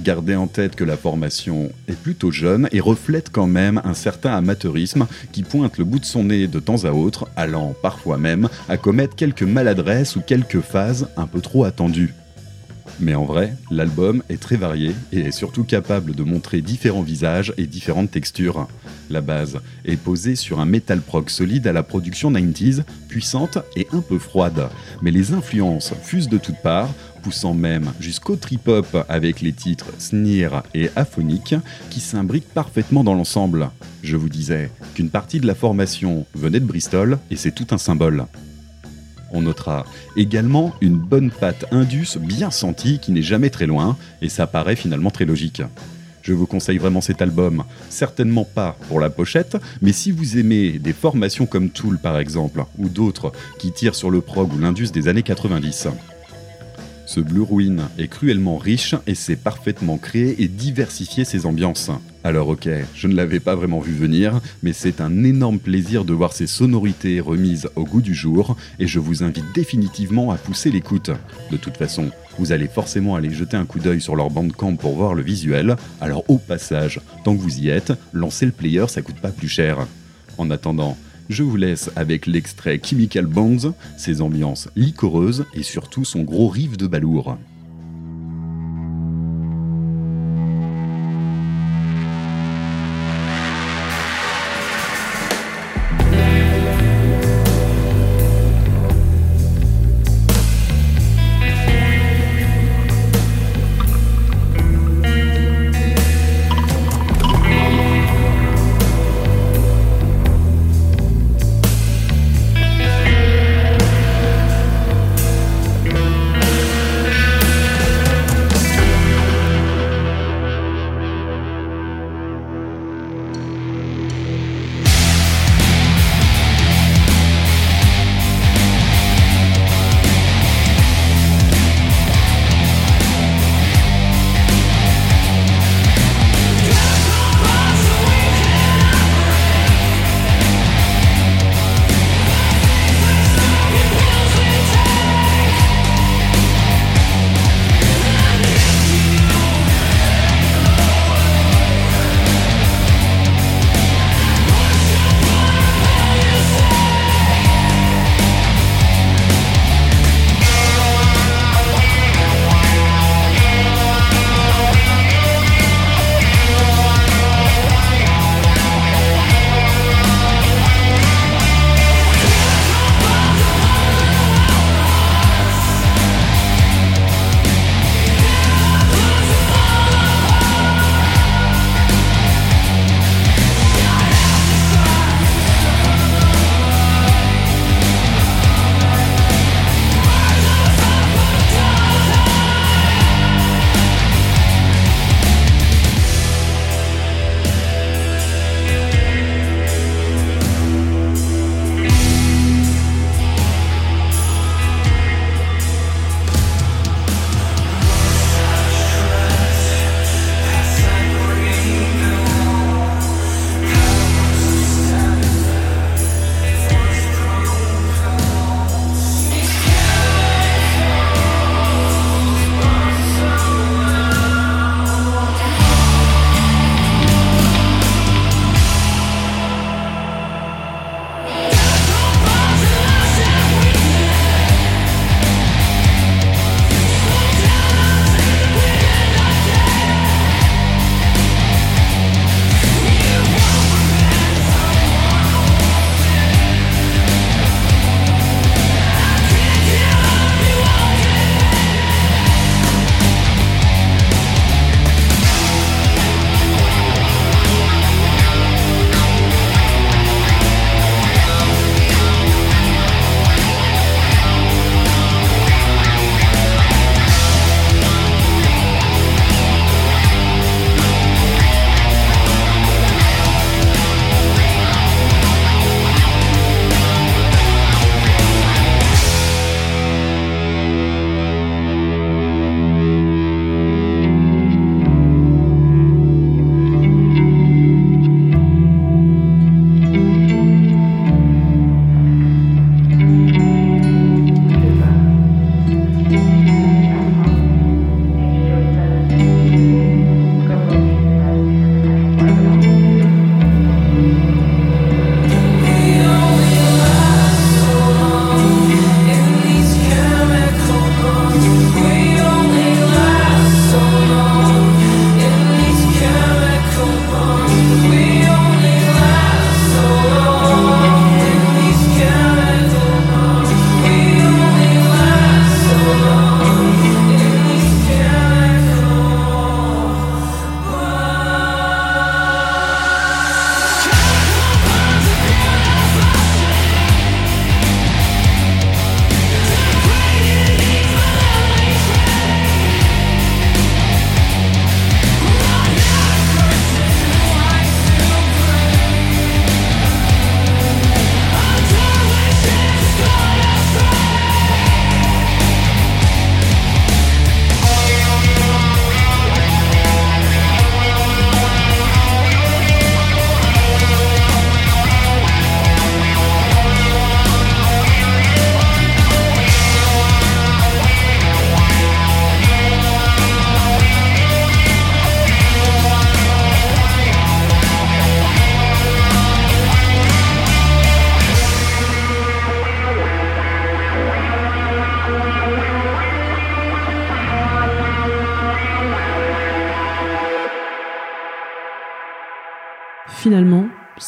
Gardez 0.00 0.36
en 0.36 0.46
tête 0.46 0.74
que 0.74 0.84
la 0.84 0.96
formation 0.96 1.70
est 1.86 1.98
plutôt 1.98 2.30
jeune 2.30 2.68
et 2.72 2.80
reflète 2.80 3.30
quand 3.30 3.46
même 3.46 3.80
un 3.84 3.94
certain 3.94 4.34
amateurisme 4.34 5.06
qui 5.32 5.42
pointe 5.42 5.78
le 5.78 5.84
bout 5.84 5.98
de 5.98 6.04
son 6.04 6.24
nez 6.24 6.46
de 6.46 6.60
temps 6.60 6.84
à 6.84 6.92
autre, 6.92 7.28
allant 7.36 7.74
parfois 7.82 8.18
même 8.18 8.48
à 8.68 8.76
commettre 8.76 9.16
quelques 9.16 9.42
maladresses 9.42 10.16
ou 10.16 10.20
quelques 10.20 10.60
phases 10.60 11.08
un 11.16 11.26
peu 11.26 11.40
trop 11.40 11.64
attendues. 11.64 12.14
Mais 13.00 13.14
en 13.14 13.24
vrai, 13.24 13.54
l'album 13.70 14.22
est 14.28 14.40
très 14.40 14.56
varié 14.56 14.94
et 15.12 15.20
est 15.20 15.32
surtout 15.32 15.64
capable 15.64 16.14
de 16.14 16.22
montrer 16.22 16.60
différents 16.60 17.02
visages 17.02 17.52
et 17.56 17.66
différentes 17.66 18.10
textures. 18.10 18.68
La 19.10 19.20
base 19.20 19.60
est 19.84 19.96
posée 19.96 20.36
sur 20.36 20.60
un 20.60 20.64
metal 20.64 21.00
prog 21.00 21.28
solide 21.28 21.66
à 21.66 21.72
la 21.72 21.82
production 21.82 22.30
90s, 22.30 22.82
puissante 23.08 23.58
et 23.76 23.86
un 23.92 24.00
peu 24.00 24.18
froide. 24.18 24.68
Mais 25.02 25.10
les 25.10 25.32
influences 25.32 25.92
fusent 26.02 26.28
de 26.28 26.38
toutes 26.38 26.62
parts, 26.62 26.92
poussant 27.22 27.54
même 27.54 27.92
jusqu'au 28.00 28.36
trip-hop 28.36 29.04
avec 29.08 29.40
les 29.40 29.52
titres 29.52 29.90
Sneer 29.98 30.62
et 30.74 30.90
Aphonic 30.96 31.54
qui 31.90 32.00
s'imbriquent 32.00 32.52
parfaitement 32.52 33.04
dans 33.04 33.14
l'ensemble. 33.14 33.70
Je 34.02 34.16
vous 34.16 34.28
disais 34.28 34.70
qu'une 34.94 35.10
partie 35.10 35.40
de 35.40 35.46
la 35.46 35.54
formation 35.54 36.26
venait 36.34 36.60
de 36.60 36.66
Bristol 36.66 37.18
et 37.30 37.36
c'est 37.36 37.52
tout 37.52 37.66
un 37.70 37.78
symbole. 37.78 38.26
On 39.32 39.42
notera 39.42 39.84
également 40.16 40.74
une 40.80 40.96
bonne 40.96 41.30
patte 41.30 41.64
Indus 41.70 42.18
bien 42.18 42.50
sentie 42.50 42.98
qui 42.98 43.12
n'est 43.12 43.22
jamais 43.22 43.50
très 43.50 43.66
loin, 43.66 43.96
et 44.20 44.28
ça 44.28 44.46
paraît 44.46 44.76
finalement 44.76 45.10
très 45.10 45.24
logique. 45.24 45.62
Je 46.22 46.32
vous 46.32 46.46
conseille 46.46 46.78
vraiment 46.78 47.00
cet 47.00 47.20
album, 47.20 47.64
certainement 47.88 48.44
pas 48.44 48.76
pour 48.88 49.00
la 49.00 49.10
pochette, 49.10 49.56
mais 49.80 49.92
si 49.92 50.12
vous 50.12 50.38
aimez 50.38 50.78
des 50.78 50.92
formations 50.92 51.46
comme 51.46 51.70
Tool 51.70 51.98
par 51.98 52.18
exemple, 52.18 52.64
ou 52.78 52.88
d'autres 52.88 53.32
qui 53.58 53.72
tirent 53.72 53.96
sur 53.96 54.10
le 54.10 54.20
prog 54.20 54.52
ou 54.54 54.58
l'Indus 54.58 54.92
des 54.92 55.08
années 55.08 55.24
90. 55.24 55.88
Ce 57.06 57.20
Blue 57.20 57.42
Ruin 57.42 57.88
est 57.98 58.08
cruellement 58.08 58.56
riche 58.56 58.94
et 59.06 59.14
sait 59.14 59.36
parfaitement 59.36 59.98
créer 59.98 60.42
et 60.42 60.48
diversifier 60.48 61.24
ses 61.24 61.44
ambiances. 61.44 61.90
Alors 62.24 62.48
ok, 62.48 62.68
je 62.94 63.08
ne 63.08 63.14
l'avais 63.14 63.40
pas 63.40 63.56
vraiment 63.56 63.80
vu 63.80 63.92
venir, 63.92 64.40
mais 64.62 64.72
c'est 64.72 65.00
un 65.00 65.24
énorme 65.24 65.58
plaisir 65.58 66.04
de 66.04 66.12
voir 66.12 66.32
ces 66.32 66.46
sonorités 66.46 67.18
remises 67.18 67.68
au 67.74 67.84
goût 67.84 68.00
du 68.00 68.14
jour, 68.14 68.56
et 68.78 68.86
je 68.86 69.00
vous 69.00 69.24
invite 69.24 69.52
définitivement 69.54 70.30
à 70.30 70.36
pousser 70.36 70.70
l'écoute. 70.70 71.10
De 71.50 71.56
toute 71.56 71.76
façon, 71.76 72.10
vous 72.38 72.52
allez 72.52 72.68
forcément 72.68 73.16
aller 73.16 73.34
jeter 73.34 73.56
un 73.56 73.64
coup 73.64 73.80
d'œil 73.80 74.00
sur 74.00 74.14
leur 74.14 74.30
bandcamp 74.30 74.76
pour 74.76 74.94
voir 74.94 75.14
le 75.14 75.22
visuel, 75.22 75.76
alors 76.00 76.22
au 76.28 76.38
passage, 76.38 77.00
tant 77.24 77.34
que 77.34 77.42
vous 77.42 77.58
y 77.58 77.70
êtes, 77.70 77.92
lancez 78.12 78.46
le 78.46 78.52
player, 78.52 78.84
ça 78.86 79.02
coûte 79.02 79.20
pas 79.20 79.30
plus 79.30 79.48
cher. 79.48 79.78
En 80.38 80.48
attendant, 80.50 80.96
je 81.28 81.42
vous 81.42 81.56
laisse 81.56 81.90
avec 81.96 82.26
l'extrait 82.26 82.80
Chemical 82.82 83.26
Bonds, 83.26 83.74
ses 83.96 84.20
ambiances 84.22 84.68
liquoreuses 84.76 85.44
et 85.54 85.64
surtout 85.64 86.04
son 86.04 86.22
gros 86.22 86.48
riff 86.48 86.76
de 86.76 86.86
balourd. 86.86 87.36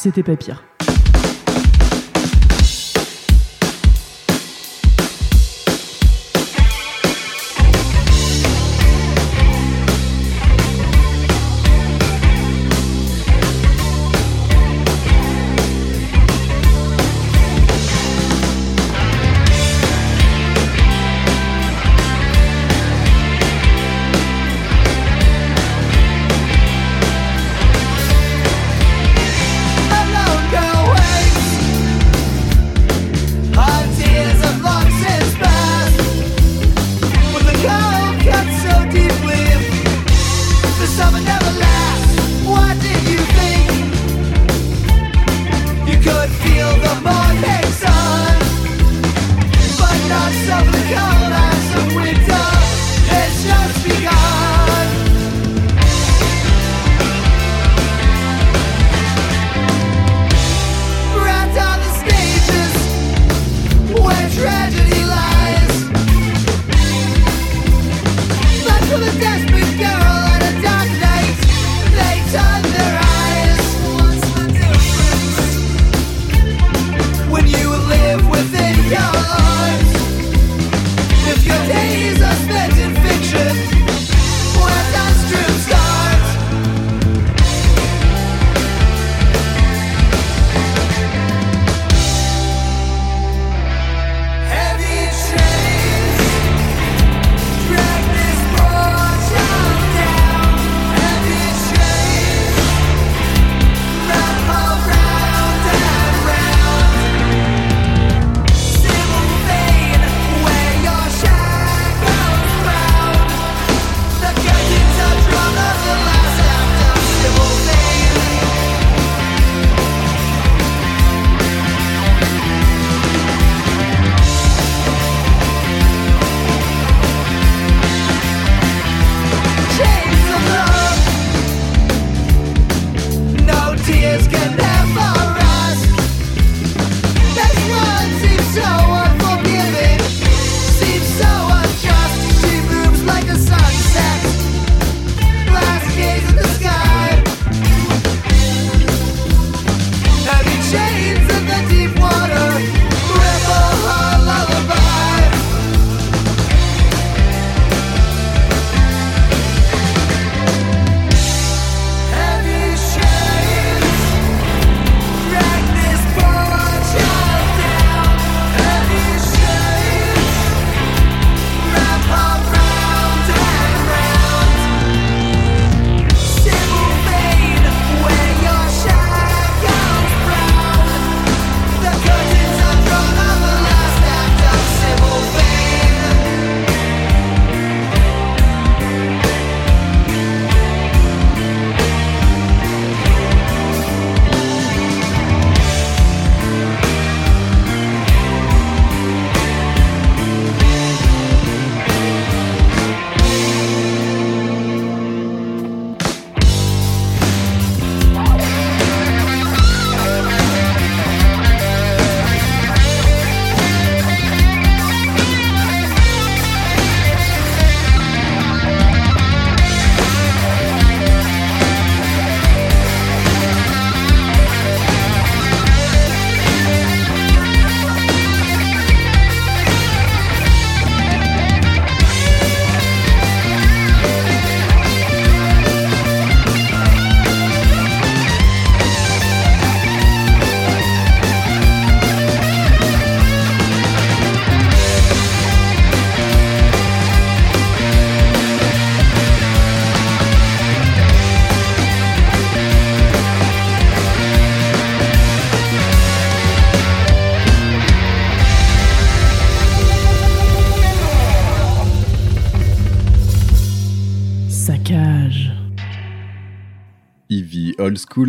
C'était 0.05 0.21
pas 0.21 0.35
pire. 0.35 0.74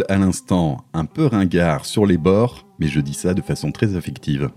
À 0.09 0.16
l'instant, 0.16 0.84
un 0.95 1.05
peu 1.05 1.26
ringard 1.26 1.87
sur 1.87 2.07
les 2.07 2.16
bords, 2.16 2.66
mais 2.80 2.89
je 2.89 3.01
dis 3.01 3.14
ça 3.14 3.34
de 3.34 3.43
façon 3.43 3.70
très 3.70 3.95
affective. 3.95 4.51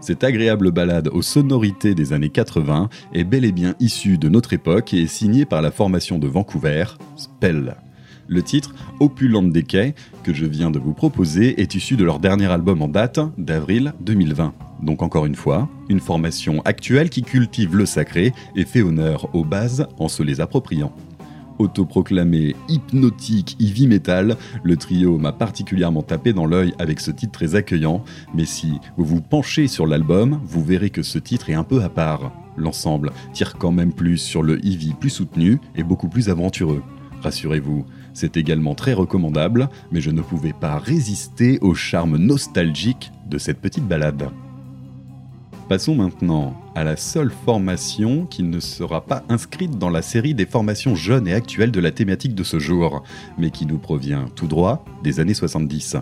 Cette 0.00 0.22
agréable 0.22 0.70
balade 0.70 1.08
aux 1.08 1.22
sonorités 1.22 1.94
des 1.94 2.12
années 2.12 2.28
80 2.28 2.88
est 3.12 3.24
bel 3.24 3.44
et 3.44 3.50
bien 3.50 3.74
issue 3.80 4.18
de 4.18 4.28
notre 4.28 4.52
époque 4.52 4.94
et 4.94 5.02
est 5.02 5.06
signée 5.08 5.44
par 5.44 5.62
la 5.62 5.72
formation 5.72 6.18
de 6.18 6.28
Vancouver, 6.28 6.84
Spell. 7.16 7.76
Le 8.28 8.42
titre, 8.42 8.74
Opulent 9.00 9.42
Decay, 9.42 9.94
que 10.22 10.32
je 10.32 10.46
viens 10.46 10.70
de 10.70 10.78
vous 10.78 10.92
proposer, 10.92 11.60
est 11.60 11.74
issu 11.74 11.96
de 11.96 12.04
leur 12.04 12.20
dernier 12.20 12.46
album 12.46 12.80
en 12.82 12.88
date, 12.88 13.18
d'avril 13.36 13.94
2020. 14.00 14.54
Donc 14.82 15.02
encore 15.02 15.26
une 15.26 15.34
fois, 15.34 15.68
une 15.88 15.98
formation 15.98 16.62
actuelle 16.62 17.10
qui 17.10 17.22
cultive 17.22 17.74
le 17.74 17.86
sacré 17.86 18.32
et 18.54 18.64
fait 18.64 18.82
honneur 18.82 19.34
aux 19.34 19.44
bases 19.44 19.88
en 19.98 20.08
se 20.08 20.22
les 20.22 20.40
appropriant. 20.40 20.92
Autoproclamé 21.58 22.54
hypnotique 22.68 23.56
heavy 23.60 23.86
metal, 23.86 24.36
le 24.62 24.76
trio 24.76 25.18
m'a 25.18 25.32
particulièrement 25.32 26.02
tapé 26.02 26.32
dans 26.32 26.46
l'œil 26.46 26.72
avec 26.78 27.00
ce 27.00 27.10
titre 27.10 27.32
très 27.32 27.54
accueillant, 27.54 28.04
mais 28.34 28.44
si 28.44 28.78
vous 28.96 29.04
vous 29.04 29.20
penchez 29.20 29.66
sur 29.66 29.86
l'album, 29.86 30.40
vous 30.44 30.62
verrez 30.62 30.90
que 30.90 31.02
ce 31.02 31.18
titre 31.18 31.50
est 31.50 31.54
un 31.54 31.64
peu 31.64 31.82
à 31.82 31.88
part. 31.88 32.32
L'ensemble 32.56 33.12
tire 33.32 33.56
quand 33.58 33.72
même 33.72 33.92
plus 33.92 34.18
sur 34.18 34.42
le 34.42 34.64
heavy 34.64 34.94
plus 34.94 35.10
soutenu 35.10 35.60
et 35.76 35.82
beaucoup 35.82 36.08
plus 36.08 36.28
aventureux. 36.28 36.82
Rassurez-vous, 37.22 37.84
c'est 38.14 38.36
également 38.36 38.74
très 38.74 38.92
recommandable, 38.92 39.68
mais 39.90 40.00
je 40.00 40.10
ne 40.10 40.22
pouvais 40.22 40.52
pas 40.52 40.78
résister 40.78 41.58
au 41.60 41.74
charme 41.74 42.16
nostalgique 42.16 43.10
de 43.28 43.38
cette 43.38 43.60
petite 43.60 43.86
balade. 43.86 44.30
Passons 45.68 45.94
maintenant 45.94 46.54
à 46.74 46.82
la 46.82 46.96
seule 46.96 47.30
formation 47.30 48.24
qui 48.24 48.42
ne 48.42 48.58
sera 48.58 49.02
pas 49.02 49.22
inscrite 49.28 49.76
dans 49.76 49.90
la 49.90 50.00
série 50.00 50.32
des 50.32 50.46
formations 50.46 50.94
jeunes 50.94 51.28
et 51.28 51.34
actuelles 51.34 51.72
de 51.72 51.80
la 51.80 51.90
thématique 51.90 52.34
de 52.34 52.42
ce 52.42 52.58
jour, 52.58 53.02
mais 53.36 53.50
qui 53.50 53.66
nous 53.66 53.76
provient 53.76 54.30
tout 54.34 54.46
droit 54.46 54.82
des 55.04 55.20
années 55.20 55.34
70. 55.34 55.96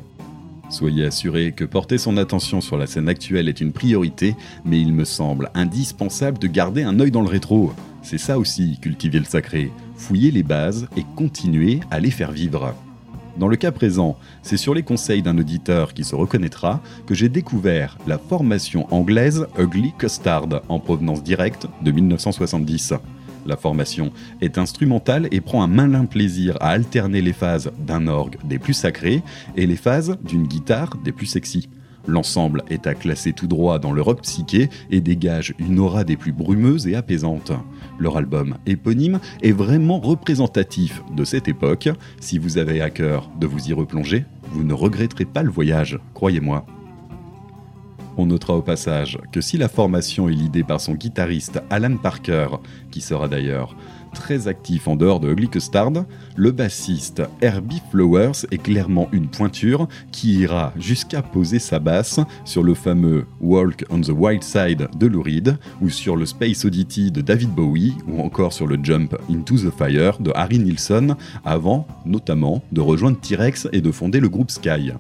Soyez 0.69 1.07
assurés 1.07 1.51
que 1.51 1.64
porter 1.64 1.99
son 1.99 2.17
attention 2.17 2.61
sur 2.61 2.77
la 2.77 2.87
scène 2.87 3.09
actuelle 3.09 3.49
est 3.49 3.61
une 3.61 3.73
priorité, 3.73 4.37
mais 4.64 4.81
il 4.81 4.93
me 4.93 5.05
semble 5.05 5.51
indispensable 5.55 6.39
de 6.39 6.47
garder 6.47 6.85
un 6.85 7.01
œil 7.01 7.11
dans 7.11 7.23
le 7.23 7.29
rétro. 7.29 7.73
C'est 8.03 8.19
ça 8.19 8.39
aussi, 8.39 8.79
cultiver 8.81 9.19
le 9.19 9.25
sacré, 9.25 9.73
fouiller 9.97 10.31
les 10.31 10.45
bases 10.45 10.87
et 10.97 11.05
continuer 11.17 11.81
à 11.91 11.99
les 11.99 12.12
faire 12.12 12.31
vivre. 12.31 12.73
Dans 13.39 13.49
le 13.49 13.57
cas 13.57 13.70
présent, 13.70 14.16
c'est 14.43 14.57
sur 14.57 14.74
les 14.74 14.82
conseils 14.82 15.22
d'un 15.22 15.37
auditeur 15.37 15.93
qui 15.93 16.05
se 16.05 16.14
reconnaîtra 16.14 16.80
que 17.07 17.14
j'ai 17.14 17.28
découvert 17.28 17.99
la 18.07 18.18
formation 18.18 18.87
anglaise 18.91 19.47
Ugly 19.59 19.93
Custard 19.99 20.62
en 20.68 20.80
provenance 20.80 21.22
directe 21.22 21.66
de 21.82 21.91
1970. 21.91 22.95
La 23.45 23.57
formation 23.57 24.11
est 24.41 24.57
instrumentale 24.57 25.28
et 25.32 25.43
prend 25.43 25.62
un 25.62 25.68
malin 25.68 26.07
plaisir 26.07 26.57
à 26.61 26.70
alterner 26.70 27.20
les 27.20 27.34
phases 27.34 27.70
d'un 27.78 28.07
orgue 28.09 28.39
des 28.45 28.59
plus 28.59 28.74
sacrés 28.74 29.22
et 29.55 29.66
les 29.66 29.76
phases 29.76 30.16
d'une 30.24 30.47
guitare 30.47 30.97
des 31.05 31.12
plus 31.12 31.26
sexy. 31.26 31.68
L'ensemble 32.07 32.63
est 32.71 32.87
à 32.87 32.95
classer 32.95 33.33
tout 33.33 33.47
droit 33.47 33.79
dans 33.79 33.93
le 33.93 34.03
rock 34.03 34.23
psyché 34.23 34.71
et 34.91 35.01
dégage 35.01 35.55
une 35.59 35.79
aura 35.79 36.05
des 36.05 36.17
plus 36.17 36.33
brumeuses 36.33 36.87
et 36.87 36.95
apaisantes. 36.95 37.53
Leur 37.99 38.17
album 38.17 38.57
éponyme 38.67 39.21
est 39.43 39.53
vraiment 39.53 39.99
représentatif 39.99 41.03
de 41.15 41.25
cette 41.25 41.49
époque. 41.49 41.89
Si 42.21 42.39
vous 42.39 42.59
avez 42.59 42.81
à 42.81 42.91
cœur 42.91 43.31
de 43.41 43.47
vous 43.47 43.69
y 43.69 43.73
replonger, 43.73 44.25
vous 44.51 44.65
ne 44.65 44.75
regretterez 44.75 45.25
pas 45.25 45.43
le 45.43 45.51
voyage, 45.51 45.99
croyez-moi. 46.15 46.65
On 48.19 48.27
notera 48.27 48.57
au 48.57 48.63
passage 48.63 49.19
que 49.31 49.43
si 49.43 49.59
la 49.59 49.69
formation 49.69 50.29
est 50.29 50.33
l'idée 50.33 50.63
par 50.63 50.81
son 50.81 50.95
guitariste 50.95 51.61
Alan 51.69 51.97
Parker, 51.97 52.49
qui 52.91 53.03
sera 53.03 53.29
d'ailleurs 53.29 53.77
très 54.17 54.49
actif 54.49 54.89
en 54.89 54.97
dehors 54.97 55.21
de 55.21 55.31
Ugly 55.31 55.49
Custard, 55.49 55.93
le 56.37 56.51
bassiste 56.51 57.23
Herbie 57.43 57.83
Flowers 57.91 58.47
est 58.51 58.62
clairement 58.62 59.09
une 59.12 59.29
pointure 59.29 59.89
qui 60.11 60.41
ira 60.41 60.73
jusqu'à 60.79 61.23
poser 61.23 61.59
sa 61.59 61.79
basse 61.79 62.19
sur 62.45 62.62
le 62.62 62.75
fameux 62.75 63.27
Walk 63.41 63.85
on 63.91 64.01
the 64.01 64.09
Wild 64.09 64.43
Side 64.43 64.89
de 64.99 65.07
Lou 65.07 65.23
Reed, 65.23 65.59
ou 65.81 65.91
sur 65.91 66.17
le 66.17 66.27
Space 66.27 66.64
Oddity 66.64 67.12
de 67.12 67.21
David 67.21 67.51
Bowie, 67.51 67.95
ou 68.09 68.21
encore 68.23 68.53
sur 68.53 68.67
le 68.67 68.79
Jump 68.83 69.14
Into 69.31 69.57
the 69.57 69.71
Fire 69.71 70.19
de 70.19 70.33
Harry 70.35 70.59
Nilsson, 70.59 71.14
avant 71.45 71.87
notamment 72.07 72.64
de 72.73 72.81
rejoindre 72.81 73.21
T-Rex 73.21 73.69
et 73.73 73.81
de 73.81 73.93
fonder 73.93 74.19
le 74.19 74.29
groupe 74.29 74.51
Sky. 74.51 74.93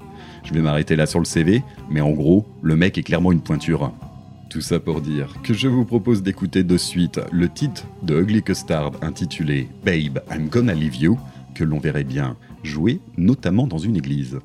Je 0.44 0.52
vais 0.52 0.60
m'arrêter 0.60 0.94
là 0.94 1.06
sur 1.06 1.18
le 1.18 1.24
CV, 1.24 1.62
mais 1.90 2.00
en 2.00 2.10
gros, 2.10 2.46
le 2.62 2.76
mec 2.76 2.98
est 2.98 3.02
clairement 3.02 3.32
une 3.32 3.40
pointure. 3.40 3.92
Tout 4.48 4.60
ça 4.60 4.78
pour 4.78 5.00
dire 5.00 5.34
que 5.42 5.54
je 5.54 5.66
vous 5.66 5.84
propose 5.84 6.22
d'écouter 6.22 6.62
de 6.62 6.76
suite 6.76 7.20
le 7.32 7.48
titre 7.48 7.84
de 8.02 8.20
Ugly 8.20 8.42
Custard 8.42 8.92
intitulé 9.02 9.68
Babe, 9.84 10.20
I'm 10.30 10.48
Gonna 10.48 10.72
Leave 10.72 10.96
You, 10.96 11.18
que 11.54 11.64
l'on 11.64 11.80
verrait 11.80 12.04
bien 12.04 12.36
jouer 12.62 13.00
notamment 13.16 13.66
dans 13.66 13.78
une 13.78 13.96
église. 13.96 14.38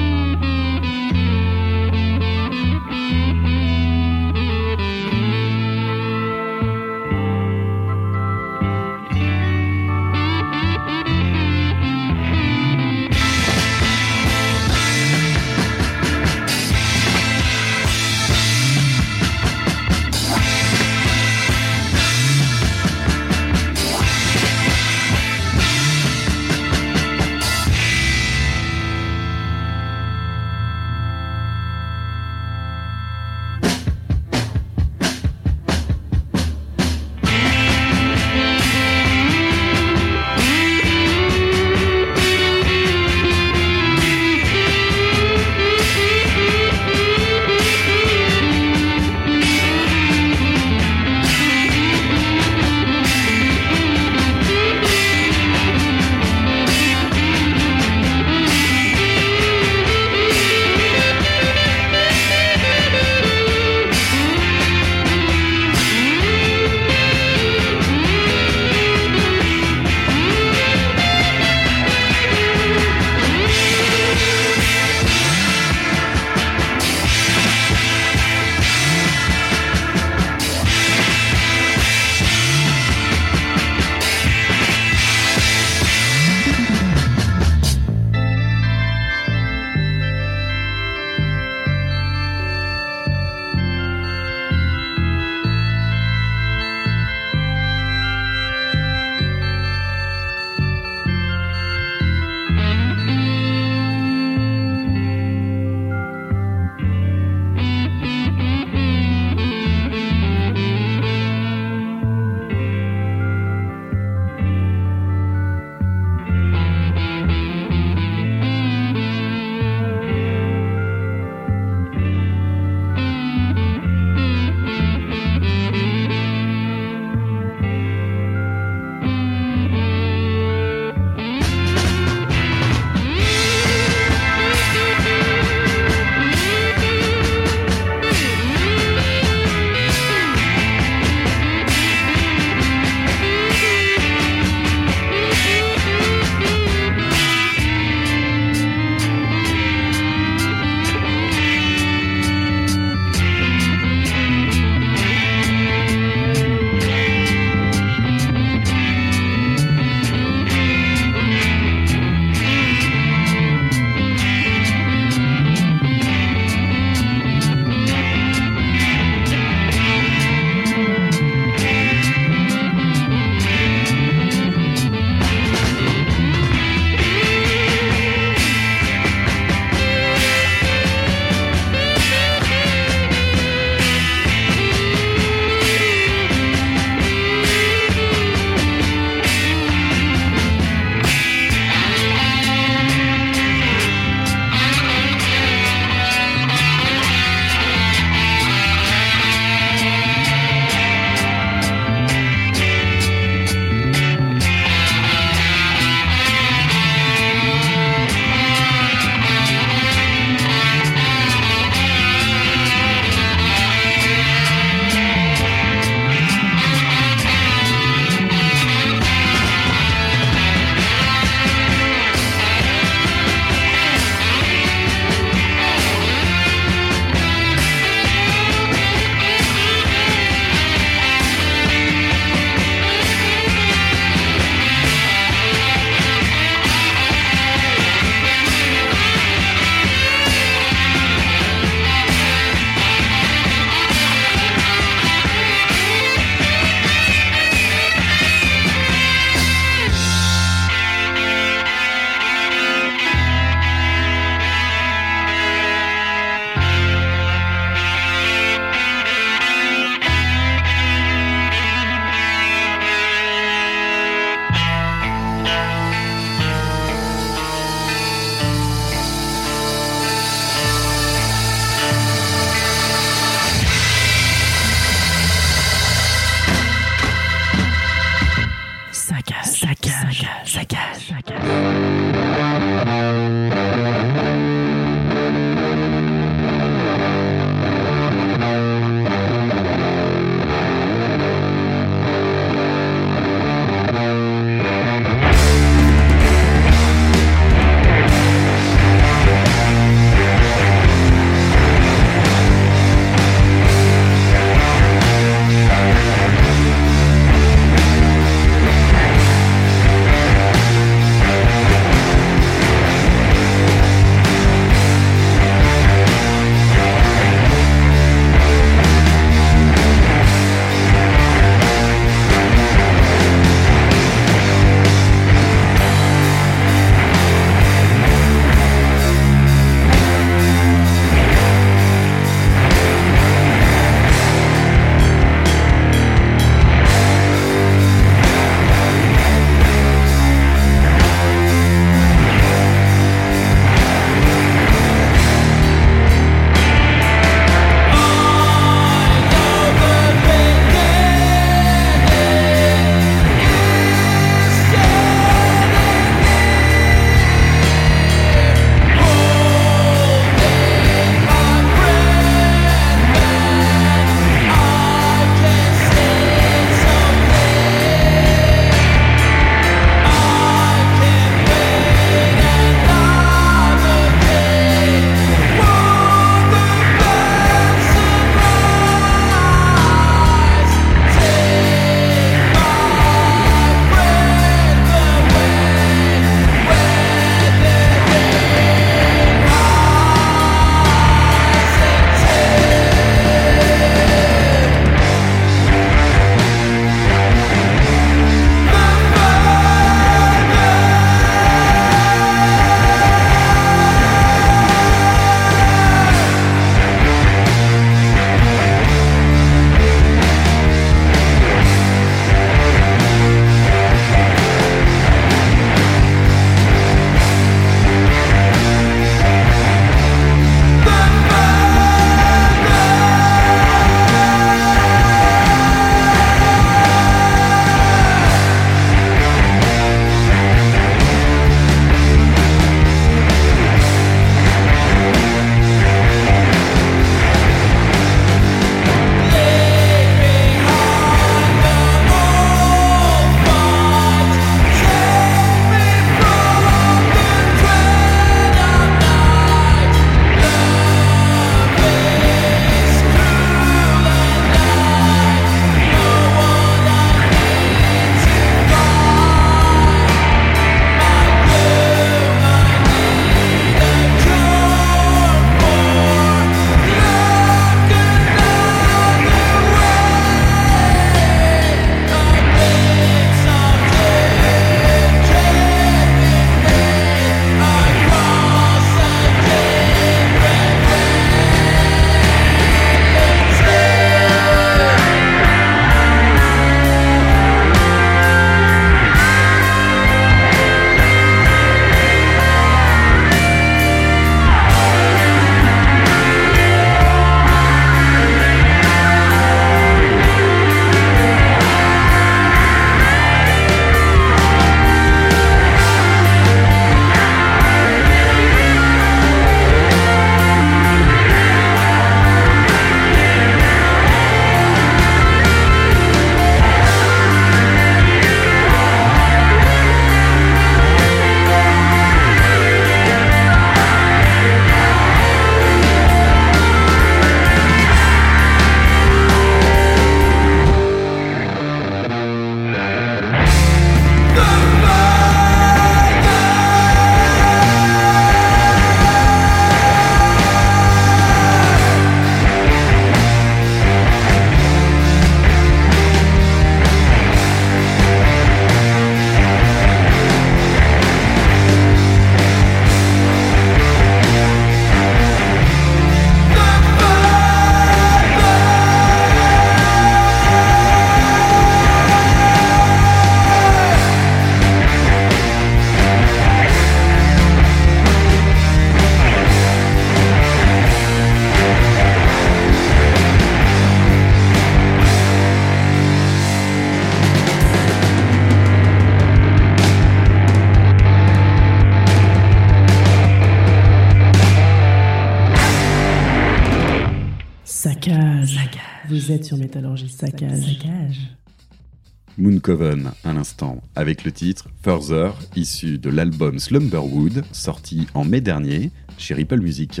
Le 594.24 594.32
titre 594.32 594.68
Further, 594.82 595.32
issu 595.56 595.98
de 595.98 596.10
l'album 596.10 596.58
Slumberwood, 596.58 597.44
sorti 597.52 598.06
en 598.14 598.24
mai 598.24 598.40
dernier 598.40 598.90
chez 599.18 599.34
Ripple 599.34 599.60
Music. 599.60 600.00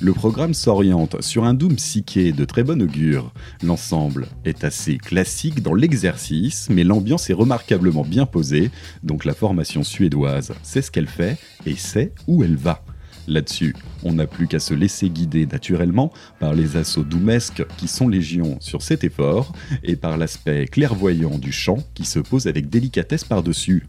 Le 0.00 0.12
programme 0.12 0.54
s'oriente 0.54 1.20
sur 1.20 1.44
un 1.44 1.54
doom 1.54 1.74
psyché 1.76 2.32
de 2.32 2.44
très 2.44 2.62
bon 2.62 2.80
augure. 2.80 3.32
L'ensemble 3.62 4.28
est 4.44 4.64
assez 4.64 4.96
classique 4.98 5.62
dans 5.62 5.74
l'exercice, 5.74 6.68
mais 6.70 6.84
l'ambiance 6.84 7.30
est 7.30 7.34
remarquablement 7.34 8.04
bien 8.04 8.26
posée, 8.26 8.70
donc 9.02 9.24
la 9.24 9.34
formation 9.34 9.82
suédoise 9.82 10.52
sait 10.62 10.82
ce 10.82 10.90
qu'elle 10.90 11.08
fait 11.08 11.36
et 11.66 11.76
sait 11.76 12.12
où 12.26 12.44
elle 12.44 12.56
va. 12.56 12.84
Là-dessus, 13.28 13.76
on 14.04 14.14
n'a 14.14 14.26
plus 14.26 14.46
qu'à 14.46 14.58
se 14.58 14.72
laisser 14.72 15.10
guider 15.10 15.44
naturellement 15.44 16.10
par 16.40 16.54
les 16.54 16.78
assauts 16.78 17.02
doumesques 17.02 17.62
qui 17.76 17.86
sont 17.86 18.08
légion 18.08 18.56
sur 18.60 18.80
cet 18.80 19.04
effort 19.04 19.52
et 19.82 19.96
par 19.96 20.16
l'aspect 20.16 20.66
clairvoyant 20.66 21.36
du 21.36 21.52
chant 21.52 21.78
qui 21.92 22.06
se 22.06 22.18
pose 22.18 22.46
avec 22.46 22.70
délicatesse 22.70 23.24
par-dessus. 23.24 23.86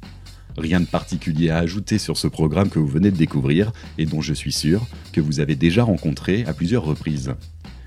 Rien 0.58 0.82
de 0.82 0.86
particulier 0.86 1.52
à 1.52 1.58
ajouter 1.60 2.00
sur 2.00 2.18
ce 2.18 2.28
programme 2.28 2.70
que 2.70 2.80
vous 2.80 2.88
venez 2.88 3.12
de 3.12 3.16
découvrir 3.16 3.72
et 3.98 4.06
dont 4.06 4.20
je 4.20 4.34
suis 4.34 4.52
sûr 4.52 4.86
que 5.14 5.22
vous 5.22 5.40
avez 5.40 5.56
déjà 5.56 5.86
rencontré 5.86 6.44
à 6.46 6.54
plusieurs 6.54 6.84
reprises. 6.84 7.34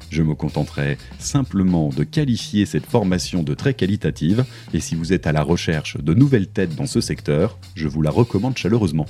Je 0.08 0.22
me 0.22 0.34
contenterai 0.34 0.96
simplement 1.18 1.90
de 1.90 2.04
qualifier 2.04 2.64
cette 2.64 2.86
formation 2.86 3.42
de 3.42 3.52
très 3.52 3.74
qualitative 3.74 4.46
et 4.72 4.80
si 4.80 4.94
vous 4.94 5.12
êtes 5.12 5.26
à 5.26 5.32
la 5.32 5.42
recherche 5.42 5.98
de 5.98 6.14
nouvelles 6.14 6.48
têtes 6.48 6.76
dans 6.76 6.86
ce 6.86 7.02
secteur, 7.02 7.58
je 7.74 7.88
vous 7.88 8.00
la 8.00 8.10
recommande 8.10 8.56
chaleureusement. 8.56 9.06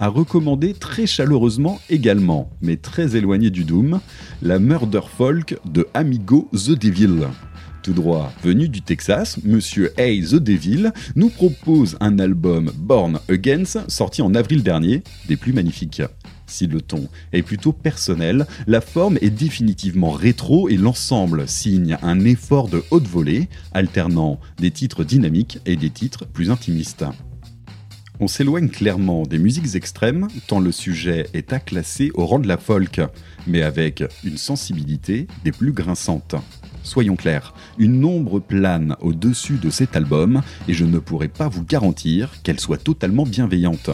À 0.00 0.08
recommander 0.08 0.74
très 0.74 1.06
chaleureusement 1.06 1.80
également, 1.90 2.50
mais 2.60 2.76
très 2.76 3.16
éloigné 3.16 3.50
du 3.50 3.64
Doom, 3.64 4.00
la 4.42 4.58
Murder 4.58 5.00
Folk 5.16 5.58
de 5.64 5.88
Amigo 5.92 6.48
The 6.52 6.70
Devil 6.70 7.26
tout 7.88 7.92
droit 7.94 8.32
venu 8.42 8.68
du 8.68 8.82
Texas, 8.82 9.38
Monsieur 9.44 9.92
Hay 9.98 10.20
the 10.20 10.34
Devil 10.34 10.90
nous 11.16 11.30
propose 11.30 11.96
un 12.00 12.18
album 12.18 12.70
Born 12.76 13.18
Against 13.30 13.78
sorti 13.88 14.20
en 14.20 14.34
avril 14.34 14.62
dernier, 14.62 15.02
des 15.26 15.36
plus 15.36 15.54
magnifiques. 15.54 16.02
Si 16.46 16.66
le 16.66 16.82
ton 16.82 17.08
est 17.32 17.42
plutôt 17.42 17.72
personnel, 17.72 18.46
la 18.66 18.80
forme 18.80 19.16
est 19.22 19.30
définitivement 19.30 20.10
rétro 20.10 20.68
et 20.68 20.76
l'ensemble 20.76 21.48
signe 21.48 21.96
un 22.02 22.20
effort 22.20 22.68
de 22.68 22.82
haute 22.90 23.06
volée, 23.06 23.48
alternant 23.72 24.38
des 24.58 24.70
titres 24.70 25.04
dynamiques 25.04 25.58
et 25.64 25.76
des 25.76 25.90
titres 25.90 26.26
plus 26.26 26.50
intimistes. 26.50 27.04
On 28.20 28.26
s'éloigne 28.26 28.68
clairement 28.68 29.22
des 29.22 29.38
musiques 29.38 29.76
extrêmes, 29.76 30.26
tant 30.48 30.58
le 30.58 30.72
sujet 30.72 31.28
est 31.34 31.52
à 31.52 31.60
classer 31.60 32.10
au 32.14 32.26
rang 32.26 32.40
de 32.40 32.48
la 32.48 32.56
folk, 32.56 33.00
mais 33.46 33.62
avec 33.62 34.02
une 34.24 34.36
sensibilité 34.36 35.28
des 35.44 35.52
plus 35.52 35.70
grinçantes. 35.70 36.34
Soyons 36.82 37.14
clairs, 37.14 37.54
une 37.78 38.04
ombre 38.04 38.40
plane 38.40 38.96
au-dessus 39.00 39.58
de 39.58 39.70
cet 39.70 39.94
album 39.94 40.42
et 40.66 40.74
je 40.74 40.84
ne 40.84 40.98
pourrais 40.98 41.28
pas 41.28 41.46
vous 41.46 41.62
garantir 41.62 42.42
qu'elle 42.42 42.58
soit 42.58 42.82
totalement 42.82 43.24
bienveillante. 43.24 43.90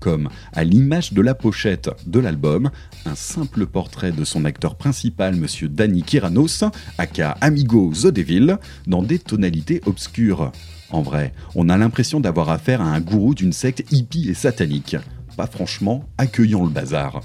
Comme 0.00 0.28
à 0.52 0.62
l'image 0.62 1.14
de 1.14 1.22
la 1.22 1.34
pochette 1.34 1.88
de 2.06 2.20
l'album, 2.20 2.70
un 3.06 3.14
simple 3.14 3.64
portrait 3.64 4.12
de 4.12 4.24
son 4.24 4.44
acteur 4.44 4.74
principal, 4.74 5.34
monsieur 5.34 5.68
Danny 5.68 6.02
Kiranos, 6.02 6.62
aka 6.98 7.30
Amigo 7.40 7.90
The 7.94 8.08
Devil, 8.08 8.58
dans 8.86 9.02
des 9.02 9.18
tonalités 9.18 9.80
obscures. 9.86 10.52
En 10.90 11.02
vrai, 11.02 11.32
on 11.54 11.68
a 11.68 11.76
l'impression 11.76 12.20
d'avoir 12.20 12.48
affaire 12.50 12.80
à 12.80 12.86
un 12.86 13.00
gourou 13.00 13.34
d'une 13.34 13.52
secte 13.52 13.84
hippie 13.90 14.28
et 14.28 14.34
satanique, 14.34 14.96
pas 15.36 15.46
franchement 15.46 16.04
accueillant 16.18 16.64
le 16.64 16.70
bazar. 16.70 17.22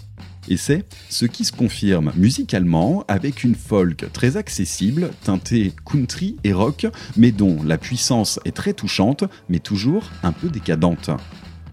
Et 0.47 0.57
c'est 0.57 0.86
ce 1.09 1.26
qui 1.26 1.45
se 1.45 1.51
confirme 1.51 2.12
musicalement 2.16 3.05
avec 3.07 3.43
une 3.43 3.53
folk 3.53 4.12
très 4.12 4.38
accessible, 4.38 5.12
teintée 5.24 5.74
country 5.86 6.38
et 6.43 6.53
rock, 6.53 6.88
mais 7.16 7.32
dont 7.32 7.62
la 7.64 7.78
puissance 7.78 8.39
est 8.45 8.55
très 8.55 8.74
touchante, 8.74 9.24
mais 9.49 9.59
toujours 9.59 10.09
un 10.24 10.32
peu 10.32 10.49
décadente. 10.49 11.12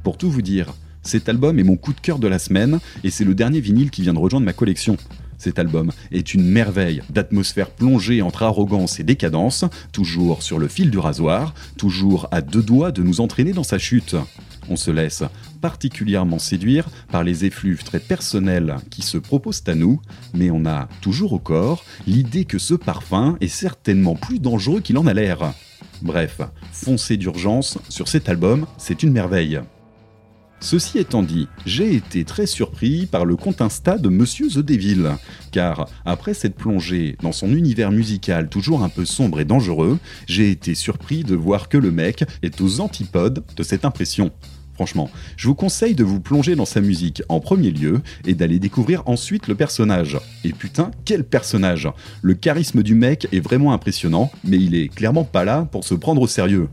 Pour 0.02 0.18
tout 0.18 0.30
vous 0.30 0.42
dire, 0.42 0.74
cet 1.02 1.30
album 1.30 1.58
est 1.58 1.64
mon 1.64 1.76
coup 1.76 1.94
de 1.94 2.00
cœur 2.00 2.18
de 2.18 2.28
la 2.28 2.38
semaine 2.38 2.80
et 3.02 3.10
c'est 3.10 3.24
le 3.24 3.34
dernier 3.34 3.60
vinyle 3.60 3.90
qui 3.90 4.02
vient 4.02 4.12
de 4.12 4.18
rejoindre 4.18 4.44
ma 4.44 4.52
collection. 4.52 4.98
Cet 5.38 5.58
album 5.58 5.92
est 6.10 6.34
une 6.34 6.44
merveille 6.44 7.02
d'atmosphère 7.10 7.70
plongée 7.70 8.22
entre 8.22 8.42
arrogance 8.42 8.98
et 8.98 9.04
décadence, 9.04 9.64
toujours 9.92 10.42
sur 10.42 10.58
le 10.58 10.68
fil 10.68 10.90
du 10.90 10.98
rasoir, 10.98 11.54
toujours 11.76 12.28
à 12.32 12.40
deux 12.40 12.62
doigts 12.62 12.90
de 12.90 13.02
nous 13.02 13.20
entraîner 13.20 13.52
dans 13.52 13.62
sa 13.62 13.78
chute. 13.78 14.16
On 14.68 14.76
se 14.76 14.90
laisse 14.90 15.22
particulièrement 15.60 16.38
séduire 16.38 16.88
par 17.10 17.24
les 17.24 17.44
effluves 17.44 17.84
très 17.84 18.00
personnels 18.00 18.76
qui 18.90 19.02
se 19.02 19.16
proposent 19.16 19.62
à 19.66 19.74
nous, 19.74 20.00
mais 20.34 20.50
on 20.50 20.66
a 20.66 20.88
toujours 21.00 21.32
au 21.32 21.38
corps 21.38 21.84
l'idée 22.06 22.44
que 22.44 22.58
ce 22.58 22.74
parfum 22.74 23.36
est 23.40 23.48
certainement 23.48 24.14
plus 24.14 24.40
dangereux 24.40 24.80
qu'il 24.80 24.98
en 24.98 25.06
a 25.06 25.14
l'air. 25.14 25.54
Bref, 26.02 26.40
foncez 26.72 27.16
d'urgence 27.16 27.78
sur 27.88 28.08
cet 28.08 28.28
album, 28.28 28.66
c'est 28.76 29.02
une 29.02 29.12
merveille. 29.12 29.60
Ceci 30.60 30.98
étant 30.98 31.22
dit, 31.22 31.46
j'ai 31.66 31.94
été 31.94 32.24
très 32.24 32.46
surpris 32.46 33.06
par 33.06 33.24
le 33.24 33.36
compte 33.36 33.62
Insta 33.62 33.96
de 33.96 34.08
Monsieur 34.08 34.48
The 34.48 34.58
Devil, 34.58 35.10
car 35.52 35.88
après 36.04 36.34
cette 36.34 36.56
plongée 36.56 37.16
dans 37.22 37.30
son 37.30 37.52
univers 37.52 37.92
musical 37.92 38.48
toujours 38.48 38.82
un 38.82 38.88
peu 38.88 39.04
sombre 39.04 39.38
et 39.38 39.44
dangereux, 39.44 39.98
j'ai 40.26 40.50
été 40.50 40.74
surpris 40.74 41.22
de 41.22 41.36
voir 41.36 41.68
que 41.68 41.78
le 41.78 41.92
mec 41.92 42.24
est 42.42 42.60
aux 42.60 42.80
antipodes 42.80 43.44
de 43.56 43.62
cette 43.62 43.84
impression. 43.84 44.32
Franchement, 44.74 45.10
je 45.36 45.48
vous 45.48 45.54
conseille 45.54 45.94
de 45.94 46.04
vous 46.04 46.20
plonger 46.20 46.54
dans 46.54 46.64
sa 46.64 46.80
musique 46.80 47.22
en 47.28 47.40
premier 47.40 47.70
lieu 47.70 48.00
et 48.26 48.34
d'aller 48.34 48.58
découvrir 48.58 49.02
ensuite 49.06 49.48
le 49.48 49.54
personnage. 49.54 50.18
Et 50.44 50.52
putain, 50.52 50.90
quel 51.04 51.24
personnage 51.24 51.88
Le 52.22 52.34
charisme 52.34 52.82
du 52.82 52.94
mec 52.94 53.28
est 53.32 53.40
vraiment 53.40 53.72
impressionnant, 53.72 54.30
mais 54.44 54.56
il 54.56 54.74
est 54.74 54.88
clairement 54.88 55.24
pas 55.24 55.44
là 55.44 55.68
pour 55.70 55.84
se 55.84 55.94
prendre 55.94 56.22
au 56.22 56.28
sérieux. 56.28 56.68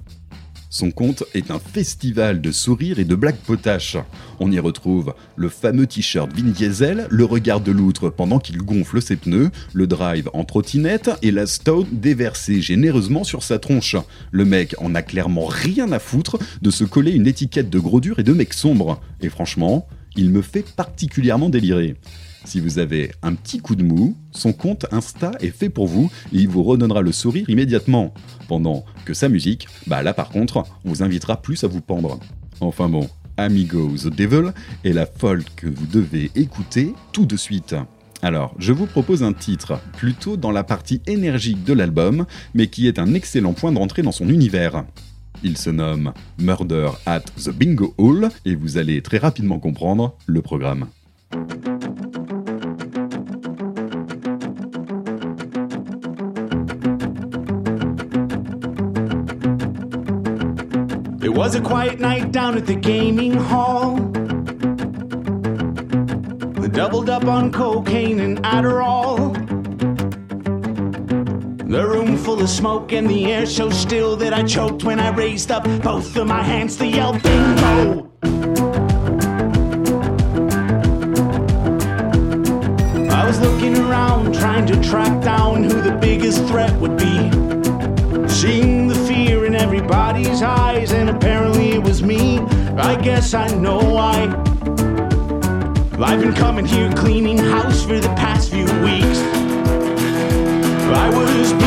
Son 0.76 0.91
compte 0.91 1.23
est 1.34 1.51
un 1.51 1.59
festival 1.59 2.41
de 2.41 2.51
sourires 2.51 2.99
et 2.99 3.05
de 3.05 3.15
blagues 3.15 3.38
potaches. 3.38 3.95
On 4.41 4.51
y 4.51 4.59
retrouve 4.59 5.15
le 5.38 5.47
fameux 5.47 5.88
t-shirt 5.88 6.30
Vin 6.34 6.49
Diesel, 6.49 7.07
le 7.09 7.23
regard 7.23 7.61
de 7.61 7.71
l'outre 7.71 8.09
pendant 8.09 8.39
qu'il 8.39 8.57
gonfle 8.57 9.01
ses 9.01 9.15
pneus, 9.15 9.51
le 9.71 9.88
drive 9.88 10.30
en 10.34 10.43
trottinette 10.43 11.11
et 11.21 11.32
la 11.32 11.45
stone 11.45 11.88
déversée 11.93 12.59
généreusement 12.59 13.23
sur 13.23 13.41
sa 13.41 13.57
tronche. 13.57 13.95
Le 14.32 14.43
mec 14.43 14.76
en 14.78 14.95
a 14.95 15.01
clairement 15.01 15.45
rien 15.45 15.93
à 15.93 15.99
foutre 15.99 16.38
de 16.61 16.71
se 16.71 16.84
coller 16.84 17.13
une 17.13 17.28
étiquette 17.28 17.69
de 17.69 17.80
gros 17.80 18.01
dur 18.01 18.19
et 18.19 18.23
de 18.23 18.34
mec 18.34 18.53
sombre. 18.53 18.99
Et 19.21 19.30
franchement, 19.30 19.88
il 20.17 20.30
me 20.30 20.41
fait 20.41 20.76
particulièrement 20.76 21.47
délirer. 21.47 21.95
Si 22.45 22.59
vous 22.59 22.77
avez 22.77 23.11
un 23.23 23.33
petit 23.33 23.59
coup 23.59 23.75
de 23.75 23.83
mou, 23.83 24.15
son 24.31 24.53
compte 24.53 24.85
Insta 24.91 25.31
est 25.39 25.49
fait 25.49 25.69
pour 25.69 25.87
vous 25.87 26.11
et 26.31 26.37
il 26.37 26.47
vous 26.47 26.63
redonnera 26.63 27.01
le 27.01 27.11
sourire 27.11 27.49
immédiatement. 27.49 28.13
Pendant 28.47 28.85
que 29.03 29.15
sa 29.15 29.29
musique, 29.29 29.67
bah 29.87 30.03
là 30.03 30.13
par 30.13 30.29
contre, 30.29 30.63
on 30.85 30.89
vous 30.89 31.03
invitera 31.03 31.41
plus 31.41 31.63
à 31.63 31.67
vous 31.67 31.81
pendre. 31.81 32.19
Enfin 32.61 32.87
bon, 32.87 33.09
Amigo 33.37 33.95
the 33.97 34.15
Devil 34.15 34.51
est 34.83 34.93
la 34.93 35.07
folk 35.07 35.55
que 35.55 35.67
vous 35.67 35.87
devez 35.87 36.31
écouter 36.35 36.93
tout 37.11 37.25
de 37.25 37.35
suite. 37.35 37.75
Alors, 38.21 38.55
je 38.59 38.73
vous 38.73 38.85
propose 38.85 39.23
un 39.23 39.33
titre 39.33 39.79
plutôt 39.97 40.37
dans 40.37 40.51
la 40.51 40.63
partie 40.63 41.01
énergique 41.07 41.63
de 41.63 41.73
l'album, 41.73 42.25
mais 42.53 42.67
qui 42.67 42.87
est 42.87 42.99
un 42.99 43.13
excellent 43.13 43.53
point 43.53 43.71
d'entrée 43.71 44.03
dans 44.03 44.11
son 44.11 44.29
univers. 44.29 44.85
Il 45.43 45.57
se 45.57 45.69
nomme 45.69 46.13
Murder 46.37 46.91
at 47.05 47.21
the 47.43 47.49
Bingo 47.49 47.93
Hall 47.97 48.29
et 48.45 48.55
vous 48.55 48.77
allez 48.77 49.01
très 49.01 49.17
rapidement 49.17 49.59
comprendre 49.59 50.15
le 50.27 50.41
programme. 50.41 50.87
Was 61.36 61.53
a 61.53 61.59
quiet 61.59 61.99
night 61.99 62.31
down 62.31 62.57
at 62.57 62.65
the 62.65 62.73
gaming 62.73 63.33
hall. 63.33 63.95
We 66.61 66.69
doubled 66.69 67.09
up 67.09 67.25
on 67.25 67.51
cocaine 67.51 68.21
and 68.21 68.41
Adderall. 68.41 69.33
The 71.69 71.86
room 71.86 72.15
full 72.15 72.41
of 72.41 72.49
smoke 72.49 72.93
and 72.93 73.09
the 73.09 73.33
air 73.33 73.45
so 73.45 73.69
still 73.69 74.15
that 74.15 74.33
I 74.33 74.43
choked 74.43 74.86
when 74.86 74.97
I 74.97 75.09
raised 75.09 75.51
up 75.51 75.65
both 75.83 76.15
of 76.15 76.25
my 76.25 76.41
hands 76.41 76.77
to 76.77 76.88
yell 76.88 77.11
bingo. 77.11 78.09
I 83.11 83.27
was 83.27 83.41
looking 83.41 83.77
around 83.77 84.33
trying 84.36 84.65
to 84.67 84.81
track 84.81 85.21
down 85.21 85.65
who 85.65 85.81
the 85.81 85.97
biggest 85.99 86.45
threat 86.45 86.73
would 86.79 86.95
be. 86.95 87.29
Seeing 88.29 88.84
everybody's 89.66 90.43
eyes, 90.43 90.91
and 90.91 91.09
apparently 91.09 91.72
it 91.72 91.82
was 91.82 92.03
me. 92.03 92.38
I 92.78 92.95
guess 93.01 93.34
I 93.34 93.47
know 93.55 93.80
why. 93.80 94.28
I've 95.97 96.22
been 96.22 96.36
coming 96.36 96.66
here 96.66 96.91
cleaning 96.93 97.39
house 97.39 97.84
for 97.84 97.99
the 97.99 98.09
past 98.09 98.51
few 98.51 98.66
weeks. 98.86 99.20
I 101.03 101.09
was 101.09 101.51
B 101.53 101.63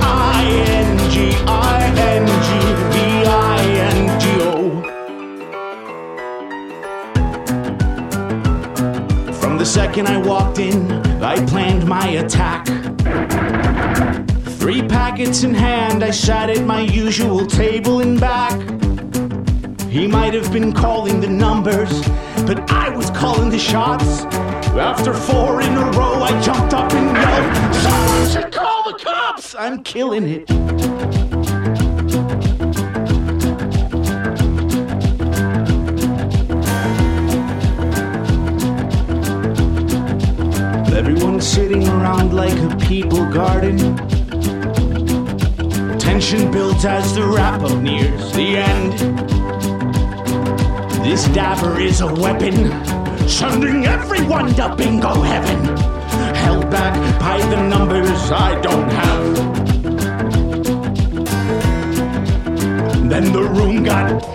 I 0.00 0.44
N 0.68 1.10
G 1.10 1.34
I 1.48 1.92
N 2.14 2.26
G 2.46 2.50
B 2.92 2.96
I 3.26 3.60
N 3.90 4.20
G 4.20 4.24
O. 9.32 9.32
From 9.40 9.58
The 9.58 9.66
second 9.66 10.06
I 10.06 10.18
walked 10.18 10.60
in, 10.60 10.92
I 11.20 11.44
planned 11.46 11.88
my 11.88 12.06
attack. 12.06 12.68
Three 14.62 14.86
packets 14.86 15.42
in 15.42 15.54
hand, 15.54 16.04
I 16.04 16.12
sat 16.12 16.48
at 16.48 16.64
my 16.64 16.82
usual 16.82 17.44
table 17.48 17.98
in 17.98 18.16
back. 18.16 18.52
He 19.90 20.06
might 20.06 20.34
have 20.34 20.52
been 20.52 20.72
calling 20.72 21.20
the 21.20 21.26
numbers, 21.26 21.90
but 22.46 22.70
I 22.70 22.88
was 22.90 23.10
calling 23.10 23.50
the 23.50 23.58
shots. 23.58 24.22
After 24.76 25.14
four 25.14 25.62
in 25.62 25.76
a 25.76 25.90
row, 25.98 26.22
I 26.22 26.40
jumped 26.40 26.74
up 26.74 26.92
and 26.92 27.16
yelled, 27.16 27.74
Someone 27.74 28.30
should 28.30 28.52
call 28.52 28.84
the 28.84 28.96
cops! 29.02 29.56
I'm 29.56 29.82
killing 29.82 30.28
it. 30.28 30.48
Everyone's 40.94 41.44
sitting 41.44 41.88
around 41.88 42.32
like 42.32 42.56
a 42.60 42.76
people 42.76 43.28
garden. 43.28 44.21
Tension 46.12 46.50
as 46.84 47.14
the 47.14 47.22
up 47.62 47.80
nears 47.80 48.32
the 48.34 48.58
end. 48.58 48.92
This 51.02 51.26
dabber 51.28 51.80
is 51.80 52.02
a 52.02 52.06
weapon, 52.06 52.54
sending 53.26 53.86
everyone 53.86 54.52
to 54.56 54.76
bingo 54.76 55.14
heaven. 55.22 55.64
Held 56.34 56.70
back 56.70 56.94
by 57.18 57.38
the 57.48 57.66
numbers 57.66 58.30
I 58.30 58.60
don't 58.60 58.90
have. 58.90 59.34
Then 63.08 63.32
the 63.32 63.44
room 63.44 63.82
got 63.82 64.31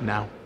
Now. 0.00 0.37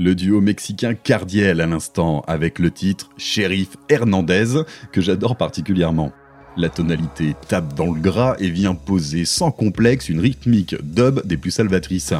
Le 0.00 0.14
duo 0.14 0.40
mexicain 0.40 0.94
Cardiel 0.94 1.60
à 1.60 1.66
l'instant, 1.66 2.22
avec 2.28 2.60
le 2.60 2.70
titre 2.70 3.10
Sheriff 3.16 3.70
Hernandez, 3.88 4.62
que 4.92 5.00
j'adore 5.00 5.34
particulièrement. 5.34 6.12
La 6.56 6.68
tonalité 6.68 7.34
tape 7.48 7.74
dans 7.74 7.92
le 7.92 8.00
gras 8.00 8.36
et 8.38 8.48
vient 8.48 8.76
poser 8.76 9.24
sans 9.24 9.50
complexe 9.50 10.08
une 10.08 10.20
rythmique 10.20 10.76
dub 10.84 11.26
des 11.26 11.36
plus 11.36 11.50
salvatrices. 11.50 12.14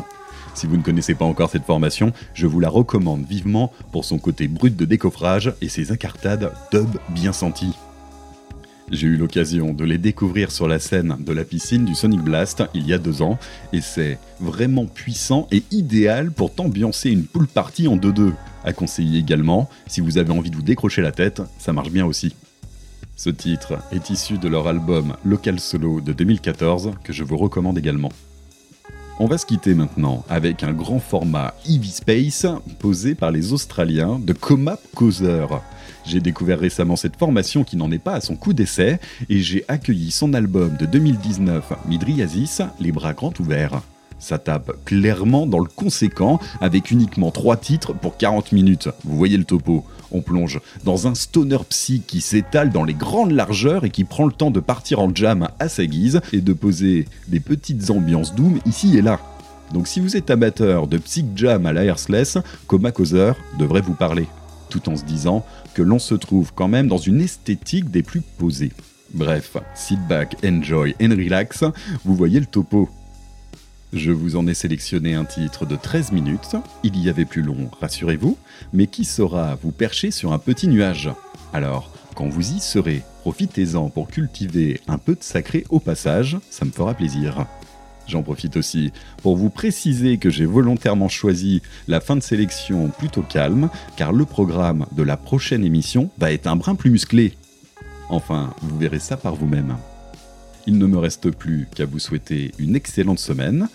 Si 0.54 0.66
vous 0.66 0.76
ne 0.76 0.82
connaissez 0.82 1.14
pas 1.14 1.24
encore 1.24 1.50
cette 1.50 1.66
formation, 1.66 2.12
je 2.34 2.48
vous 2.48 2.58
la 2.58 2.68
recommande 2.68 3.24
vivement 3.24 3.72
pour 3.92 4.04
son 4.04 4.18
côté 4.18 4.48
brut 4.48 4.76
de 4.76 4.84
décoffrage 4.84 5.54
et 5.62 5.68
ses 5.68 5.92
incartades 5.92 6.50
dub 6.72 6.88
bien 7.10 7.32
senties. 7.32 7.76
J'ai 8.91 9.07
eu 9.07 9.16
l'occasion 9.16 9.74
de 9.74 9.84
les 9.84 9.99
découvrir 9.99 10.51
sur 10.51 10.66
la 10.66 10.78
scène 10.78 11.16
de 11.20 11.32
la 11.32 11.45
piscine 11.45 11.84
du 11.84 11.95
Sonic 11.95 12.22
Blast 12.22 12.62
il 12.72 12.86
y 12.86 12.95
a 12.95 12.99
deux 12.99 13.20
ans, 13.20 13.39
et 13.74 13.82
c'est 13.82 14.18
vraiment 14.41 14.86
puissant 14.86 15.47
et 15.53 15.62
idéal 15.70 16.30
pour 16.30 16.55
t'ambiancer 16.55 17.11
une 17.11 17.24
pool 17.24 17.47
party 17.47 17.86
en 17.86 17.97
2-2. 17.97 18.32
À 18.64 18.72
conseiller 18.72 19.18
également, 19.18 19.68
si 19.86 20.01
vous 20.01 20.16
avez 20.16 20.32
envie 20.32 20.51
de 20.51 20.57
vous 20.57 20.62
décrocher 20.62 21.03
la 21.03 21.12
tête, 21.12 21.43
ça 21.59 21.74
marche 21.74 21.91
bien 21.91 22.07
aussi. 22.07 22.34
Ce 23.14 23.28
titre 23.28 23.78
est 23.93 24.09
issu 24.09 24.39
de 24.39 24.49
leur 24.49 24.68
album 24.68 25.16
Local 25.24 25.61
Solo 25.61 26.01
de 26.01 26.14
2014 26.14 26.93
que 27.05 27.12
je 27.12 27.24
vous 27.24 27.36
recommande 27.36 27.76
également. 27.76 28.12
On 29.20 29.26
va 29.26 29.36
se 29.36 29.45
quitter 29.45 29.74
maintenant 29.74 30.24
avec 30.30 30.62
un 30.62 30.72
grand 30.72 31.01
format 31.01 31.53
Eevee 31.68 31.91
Space 31.91 32.47
posé 32.78 33.14
par 33.14 33.32
les 33.32 33.53
Australiens 33.53 34.18
de 34.18 34.32
Coma 34.32 34.78
Causeur. 34.95 35.62
J'ai 36.09 36.20
découvert 36.20 36.59
récemment 36.59 36.96
cette 36.96 37.16
formation 37.16 37.64
qui 37.64 37.76
n'en 37.76 37.90
est 37.90 37.98
pas 37.98 38.14
à 38.14 38.22
son 38.22 38.34
coup 38.34 38.54
d'essai 38.54 38.98
et 39.28 39.40
j'ai 39.40 39.66
accueilli 39.68 40.11
son 40.11 40.32
album 40.32 40.74
de 40.78 40.86
2019, 40.86 41.74
Midriasis, 41.86 42.62
les 42.80 42.92
bras 42.92 43.12
grands 43.12 43.34
ouverts. 43.38 43.82
Ça 44.18 44.38
tape 44.38 44.72
clairement 44.86 45.46
dans 45.46 45.59
le 45.59 45.68
conséquent 45.68 46.40
avec 46.62 46.90
uniquement 46.90 47.30
3 47.30 47.59
titres 47.59 47.92
pour 47.92 48.16
40 48.16 48.52
minutes. 48.52 48.88
Vous 49.04 49.18
voyez 49.18 49.36
le 49.36 49.44
topo. 49.44 49.84
On 50.11 50.22
plonge 50.22 50.62
dans 50.82 51.09
un 51.09 51.14
stoner 51.14 51.59
psy 51.68 52.02
qui 52.06 52.22
s'étale 52.22 52.70
dans 52.70 52.84
les 52.84 52.94
grandes 52.94 53.32
largeurs 53.32 53.84
et 53.84 53.90
qui 53.90 54.04
prend 54.04 54.24
le 54.24 54.32
temps 54.32 54.50
de 54.50 54.61
partir 54.61 55.00
en 55.00 55.14
jam 55.14 55.48
à 55.59 55.68
sa 55.68 55.84
guise 55.84 56.22
et 56.32 56.40
de 56.40 56.54
poser 56.54 57.04
des 57.26 57.40
petites 57.40 57.90
ambiances 57.90 58.34
doom 58.34 58.61
ici 58.64 58.96
et 58.96 59.02
là. 59.02 59.20
Donc 59.74 59.86
si 59.86 60.01
vous 60.01 60.16
êtes 60.16 60.30
amateur 60.30 60.86
de 60.86 60.97
psych 60.97 61.26
jam 61.36 61.66
à 61.66 61.74
la 61.74 61.85
Airsless, 61.85 62.39
Coma 62.66 62.93
Causeur 62.93 63.36
devrait 63.59 63.82
vous 63.82 63.93
parler 63.93 64.26
tout 64.68 64.89
en 64.89 64.97
se 64.97 65.05
disant 65.05 65.44
l'on 65.82 65.98
se 65.98 66.14
trouve 66.14 66.52
quand 66.55 66.68
même 66.68 66.88
dans 66.88 66.98
une 66.98 67.20
esthétique 67.20 67.90
des 67.90 68.02
plus 68.02 68.20
posées. 68.20 68.72
Bref, 69.14 69.56
sit 69.74 69.98
back, 70.09 70.36
enjoy 70.44 70.94
and 71.00 71.10
relax, 71.10 71.64
vous 72.05 72.14
voyez 72.14 72.40
le 72.40 72.46
topo. 72.46 72.88
Je 73.92 74.12
vous 74.12 74.36
en 74.36 74.46
ai 74.46 74.52
sélectionné 74.52 75.14
un 75.14 75.24
titre 75.24 75.64
de 75.64 75.74
13 75.74 76.12
minutes, 76.12 76.56
il 76.82 76.98
y 77.02 77.09
avait 77.09 77.24
plus 77.24 77.40
long, 77.40 77.70
rassurez-vous, 77.80 78.36
mais 78.74 78.86
qui 78.86 79.06
saura 79.06 79.55
vous 79.55 79.72
percher 79.72 80.10
sur 80.10 80.34
un 80.34 80.38
petit 80.38 80.68
nuage? 80.68 81.09
Alors, 81.55 81.90
quand 82.14 82.28
vous 82.28 82.52
y 82.52 82.60
serez, 82.60 83.02
profitez-en 83.22 83.88
pour 83.88 84.09
cultiver 84.09 84.80
un 84.88 84.98
peu 84.98 85.14
de 85.14 85.22
sacré 85.22 85.64
au 85.70 85.80
passage, 85.80 86.36
ça 86.50 86.66
me 86.66 86.70
fera 86.70 86.92
plaisir. 86.92 87.46
J'en 88.09 88.22
profite 88.22 88.56
aussi 88.56 88.90
pour 89.22 89.36
vous 89.36 89.51
préciser 89.51 90.16
que 90.16 90.30
j'ai 90.30 90.47
volontairement 90.47 91.09
choisi 91.09 91.60
la 91.86 92.01
fin 92.01 92.16
de 92.16 92.22
sélection 92.22 92.89
plutôt 92.89 93.22
calme, 93.22 93.68
car 93.97 94.12
le 94.12 94.24
programme 94.24 94.86
de 94.93 95.02
la 95.02 95.18
prochaine 95.18 95.64
émission 95.64 96.10
va 96.18 96.32
être 96.32 96.47
un 96.47 96.56
brin 96.56 96.74
plus 96.74 96.90
musclé. 96.90 97.35
Enfin, 98.09 98.55
vous 98.62 98.78
verrez 98.78 98.98
ça 98.98 99.18
par 99.18 99.35
vous-même. 99.35 99.76
Il 100.66 100.78
ne 100.78 100.86
me 100.86 100.98
reste 100.98 101.30
plus 101.30 101.66
qu'à 101.74 101.86
vous 101.86 101.98
souhaiter 101.98 102.52
une 102.59 102.76
excellente 102.76 103.18
semaine. 103.18 103.68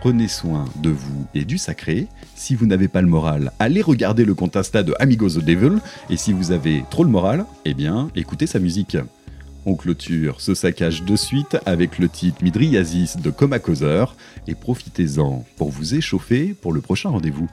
Prenez 0.00 0.28
soin 0.28 0.64
de 0.82 0.90
vous 0.90 1.26
et 1.34 1.44
du 1.44 1.58
sacré. 1.58 2.06
Si 2.34 2.54
vous 2.54 2.66
n'avez 2.66 2.88
pas 2.88 3.02
le 3.02 3.08
moral, 3.08 3.52
allez 3.58 3.82
regarder 3.82 4.24
le 4.24 4.34
compte 4.34 4.56
Insta 4.56 4.82
de 4.82 4.94
Amigos 4.98 5.30
the 5.30 5.44
Devil. 5.44 5.78
Et 6.10 6.16
si 6.16 6.32
vous 6.32 6.52
avez 6.52 6.84
trop 6.90 7.04
le 7.04 7.10
moral, 7.10 7.44
eh 7.64 7.74
bien, 7.74 8.08
écoutez 8.16 8.46
sa 8.46 8.58
musique. 8.58 8.96
On 9.66 9.74
clôture 9.74 10.40
ce 10.40 10.54
saccage 10.54 11.02
de 11.02 11.16
suite 11.16 11.58
avec 11.66 11.98
le 11.98 12.08
titre 12.08 12.42
Midriasis 12.42 13.18
de 13.18 13.30
Coma 13.30 13.58
Causeur 13.58 14.16
et 14.46 14.54
profitez-en 14.54 15.44
pour 15.56 15.68
vous 15.70 15.94
échauffer 15.94 16.54
pour 16.54 16.72
le 16.72 16.80
prochain 16.80 17.10
rendez-vous. 17.10 17.48